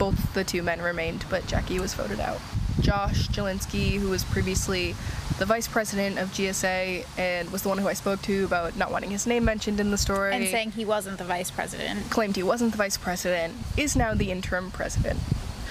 Both 0.00 0.34
the 0.34 0.42
two 0.42 0.64
men 0.64 0.82
remained, 0.82 1.24
but 1.30 1.46
Jackie 1.46 1.78
was 1.78 1.94
voted 1.94 2.18
out. 2.18 2.40
Josh 2.80 3.28
Jelinski, 3.28 3.98
who 3.98 4.08
was 4.08 4.24
previously 4.24 4.96
the 5.38 5.46
vice 5.46 5.68
president 5.68 6.18
of 6.18 6.28
GSA 6.30 7.06
and 7.16 7.50
was 7.50 7.62
the 7.62 7.68
one 7.68 7.78
who 7.78 7.88
I 7.88 7.92
spoke 7.94 8.20
to 8.22 8.44
about 8.44 8.76
not 8.76 8.90
wanting 8.90 9.10
his 9.10 9.26
name 9.26 9.44
mentioned 9.44 9.78
in 9.80 9.90
the 9.90 9.98
story, 9.98 10.34
And 10.34 10.46
saying 10.48 10.72
he 10.72 10.84
wasn't 10.84 11.18
the 11.18 11.24
vice 11.24 11.50
president 11.50 12.10
claimed 12.10 12.36
he 12.36 12.42
wasn't 12.42 12.72
the 12.72 12.78
vice 12.78 12.96
president, 12.96 13.54
is 13.76 13.94
now 13.96 14.14
the 14.14 14.30
interim 14.30 14.70
president. 14.70 15.18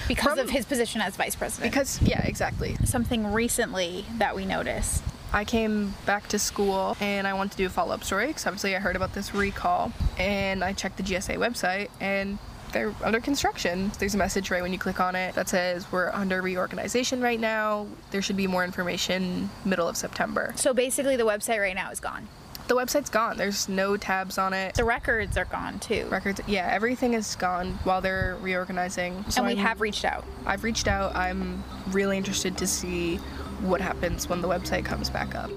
because 0.08 0.30
From- 0.30 0.38
of 0.38 0.50
his 0.50 0.64
position 0.64 1.02
as 1.02 1.16
vice 1.16 1.34
president. 1.36 1.70
Because, 1.70 2.00
yeah, 2.00 2.22
exactly. 2.22 2.76
something 2.84 3.26
recently 3.30 4.06
that 4.16 4.34
we 4.34 4.46
noticed. 4.46 5.02
I 5.34 5.44
came 5.44 5.92
back 6.06 6.28
to 6.28 6.38
school 6.38 6.96
and 7.00 7.26
I 7.26 7.34
wanted 7.34 7.50
to 7.52 7.56
do 7.58 7.66
a 7.66 7.68
follow 7.68 7.92
up 7.94 8.02
story 8.02 8.28
because 8.28 8.46
obviously 8.46 8.74
I 8.74 8.78
heard 8.78 8.96
about 8.96 9.12
this 9.12 9.34
recall 9.34 9.92
and 10.18 10.64
I 10.64 10.72
checked 10.72 10.96
the 10.96 11.02
GSA 11.02 11.36
website 11.36 11.88
and 12.00 12.38
they're 12.78 12.94
under 13.02 13.18
construction. 13.20 13.90
There's 13.98 14.14
a 14.14 14.18
message 14.18 14.50
right 14.52 14.62
when 14.62 14.72
you 14.72 14.78
click 14.78 15.00
on 15.00 15.16
it 15.16 15.34
that 15.34 15.48
says 15.48 15.90
we're 15.90 16.10
under 16.10 16.40
reorganization 16.40 17.20
right 17.20 17.40
now. 17.40 17.88
There 18.12 18.22
should 18.22 18.36
be 18.36 18.46
more 18.46 18.64
information 18.64 19.50
middle 19.64 19.88
of 19.88 19.96
September. 19.96 20.52
So 20.56 20.72
basically, 20.72 21.16
the 21.16 21.24
website 21.26 21.60
right 21.60 21.74
now 21.74 21.90
is 21.90 21.98
gone. 21.98 22.28
The 22.68 22.76
website's 22.76 23.08
gone. 23.10 23.36
There's 23.36 23.68
no 23.68 23.96
tabs 23.96 24.38
on 24.38 24.52
it. 24.52 24.74
The 24.74 24.84
records 24.84 25.36
are 25.36 25.46
gone 25.46 25.80
too. 25.80 26.06
Records, 26.10 26.40
yeah, 26.46 26.68
everything 26.70 27.14
is 27.14 27.34
gone 27.34 27.72
while 27.82 28.00
they're 28.00 28.36
reorganizing. 28.42 29.24
So 29.30 29.40
and 29.42 29.46
we 29.48 29.58
I'm- 29.58 29.66
have 29.66 29.80
reached 29.80 30.04
out. 30.04 30.24
I've 30.46 30.62
reached 30.62 30.86
out. 30.86 31.16
I'm 31.16 31.64
really 31.88 32.16
interested 32.16 32.56
to 32.58 32.66
see 32.66 33.16
what 33.60 33.80
happens 33.80 34.28
when 34.28 34.40
the 34.40 34.48
website 34.48 34.84
comes 34.84 35.10
back 35.10 35.34
up. 35.34 35.50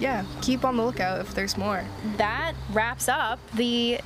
Yeah, 0.00 0.24
keep 0.40 0.64
on 0.64 0.76
the 0.76 0.84
lookout 0.84 1.20
if 1.20 1.34
there's 1.34 1.56
more. 1.56 1.84
That 2.16 2.54
wraps 2.72 3.08
up 3.08 3.38
the 3.52 4.00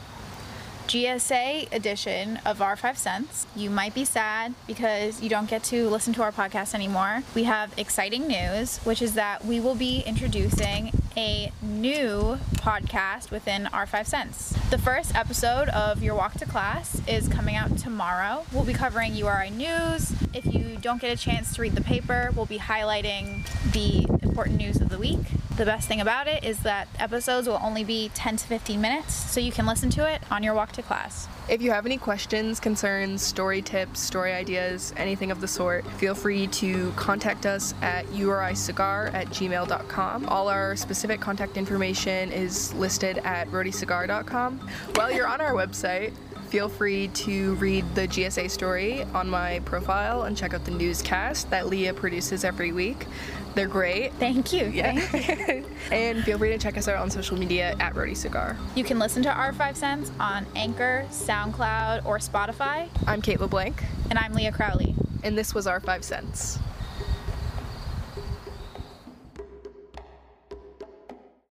GSA 0.89 1.73
edition 1.73 2.39
of 2.45 2.61
Our 2.61 2.77
Five 2.77 2.99
Cents. 2.99 3.47
You 3.57 3.71
might 3.71 3.95
be 3.95 4.05
sad 4.05 4.55
because 4.67 5.23
you 5.23 5.31
don't 5.31 5.49
get 5.49 5.63
to 5.65 5.89
listen 5.89 6.13
to 6.15 6.23
our 6.23 6.33
podcast 6.33 6.75
anymore. 6.75 7.23
We 7.35 7.45
have 7.45 7.73
exciting 7.79 8.27
news, 8.29 8.79
which 8.79 9.01
is 9.01 9.15
that 9.15 9.45
we 9.45 9.61
will 9.61 9.75
be 9.75 10.01
introducing 10.01 10.93
a 11.17 11.53
new 11.63 12.39
podcast 12.57 13.31
within 13.31 13.67
Our 13.69 13.87
Five 13.87 14.07
Cents. 14.07 14.51
The 14.71 14.79
first 14.79 15.15
episode 15.15 15.69
of 15.71 16.03
Your 16.03 16.17
Walk 16.17 16.35
to 16.35 16.45
Class 16.45 17.01
is 17.07 17.29
coming 17.29 17.55
out 17.55 17.79
tomorrow. 17.79 18.45
We'll 18.53 18.65
be 18.65 18.75
covering 18.75 19.15
URI 19.15 19.51
news. 19.51 20.13
If 20.35 20.45
you 20.45 20.77
don't 20.81 21.01
get 21.01 21.13
a 21.13 21.17
chance 21.17 21.55
to 21.55 21.63
read 21.63 21.77
the 21.77 21.83
paper, 21.83 22.31
we'll 22.35 22.47
be 22.47 22.59
highlighting 22.59 23.47
the 23.73 24.07
important 24.35 24.57
news 24.57 24.81
of 24.81 24.89
the 24.89 24.99
week. 24.99 25.21
The 25.57 25.65
best 25.65 25.87
thing 25.87 26.01
about 26.01 26.27
it 26.27 26.43
is 26.43 26.59
that 26.65 26.89
episodes 26.99 27.47
will 27.47 27.61
only 27.63 27.85
be 27.85 28.11
10 28.15 28.39
to 28.39 28.47
15 28.49 28.81
minutes, 28.81 29.15
so 29.15 29.39
you 29.39 29.53
can 29.53 29.65
listen 29.65 29.91
to 29.91 30.13
it 30.13 30.23
on 30.29 30.43
your 30.43 30.55
walk 30.55 30.73
to 30.73 30.83
class. 30.83 31.29
If 31.49 31.63
you 31.63 31.71
have 31.71 31.87
any 31.87 31.99
questions, 31.99 32.59
concerns, 32.59 33.23
story 33.23 33.63
tips, 33.63 34.01
story 34.01 34.33
ideas, 34.33 34.93
anything 34.97 35.31
of 35.31 35.41
the 35.41 35.47
sort, 35.47 35.87
feel 35.93 36.17
free 36.17 36.49
to 36.49 36.91
contact 36.97 37.47
us 37.47 37.75
at 37.81 38.07
uricigar 38.07 39.15
at 39.15 39.29
gmail.com. 39.29 40.27
All 40.27 40.49
our 40.49 40.75
specific 40.75 41.21
contact 41.21 41.57
information 41.57 42.33
is 42.33 42.75
listed 42.75 43.19
at 43.19 43.47
rhodycigar.com. 43.53 44.59
While 44.97 45.13
you're 45.13 45.29
on 45.29 45.41
our 45.41 45.53
website, 45.53 46.13
feel 46.55 46.69
free 46.69 47.09
to 47.09 47.57
read 47.57 47.85
the 47.97 48.07
GSA 48.07 48.49
story 48.49 49.03
on 49.13 49.29
my 49.29 49.59
profile 49.65 50.23
and 50.23 50.37
check 50.37 50.55
out 50.55 50.65
the 50.65 50.71
newscast 50.71 51.51
that 51.51 51.67
Leah 51.67 51.93
produces 51.93 52.45
every 52.45 52.71
week. 52.71 53.09
They're 53.57 53.67
great. 53.67 54.13
Thank 54.21 54.53
you. 54.53 54.67
Yeah. 54.67 54.97
Thank 55.01 55.49
you. 55.49 55.67
and 55.91 56.23
feel 56.23 56.39
free 56.39 56.51
to 56.51 56.59
check 56.59 56.79
us 56.79 56.87
out 56.87 56.99
on 56.99 57.11
social 57.11 57.37
media 57.37 57.75
at 57.81 57.97
Rhody 57.97 58.15
Cigar. 58.15 58.57
You 58.77 58.85
can 58.85 59.01
listen 59.01 59.21
to 59.25 59.33
Our 59.33 59.53
Five 59.53 59.77
Cents 59.77 60.13
on 60.21 60.47
Anchor, 60.55 61.05
SoundCloud, 61.11 62.07
or 62.07 62.19
Spotify. 62.19 62.89
I'm 63.09 63.21
Kate 63.21 63.41
LeBlanc, 63.41 63.83
And 64.11 64.17
I'm 64.17 64.33
Leah 64.33 64.53
Crowley. 64.53 64.95
and 65.25 65.37
this 65.37 65.55
was 65.55 65.67
our 65.67 65.81
five 65.81 66.05
cents. 66.05 66.61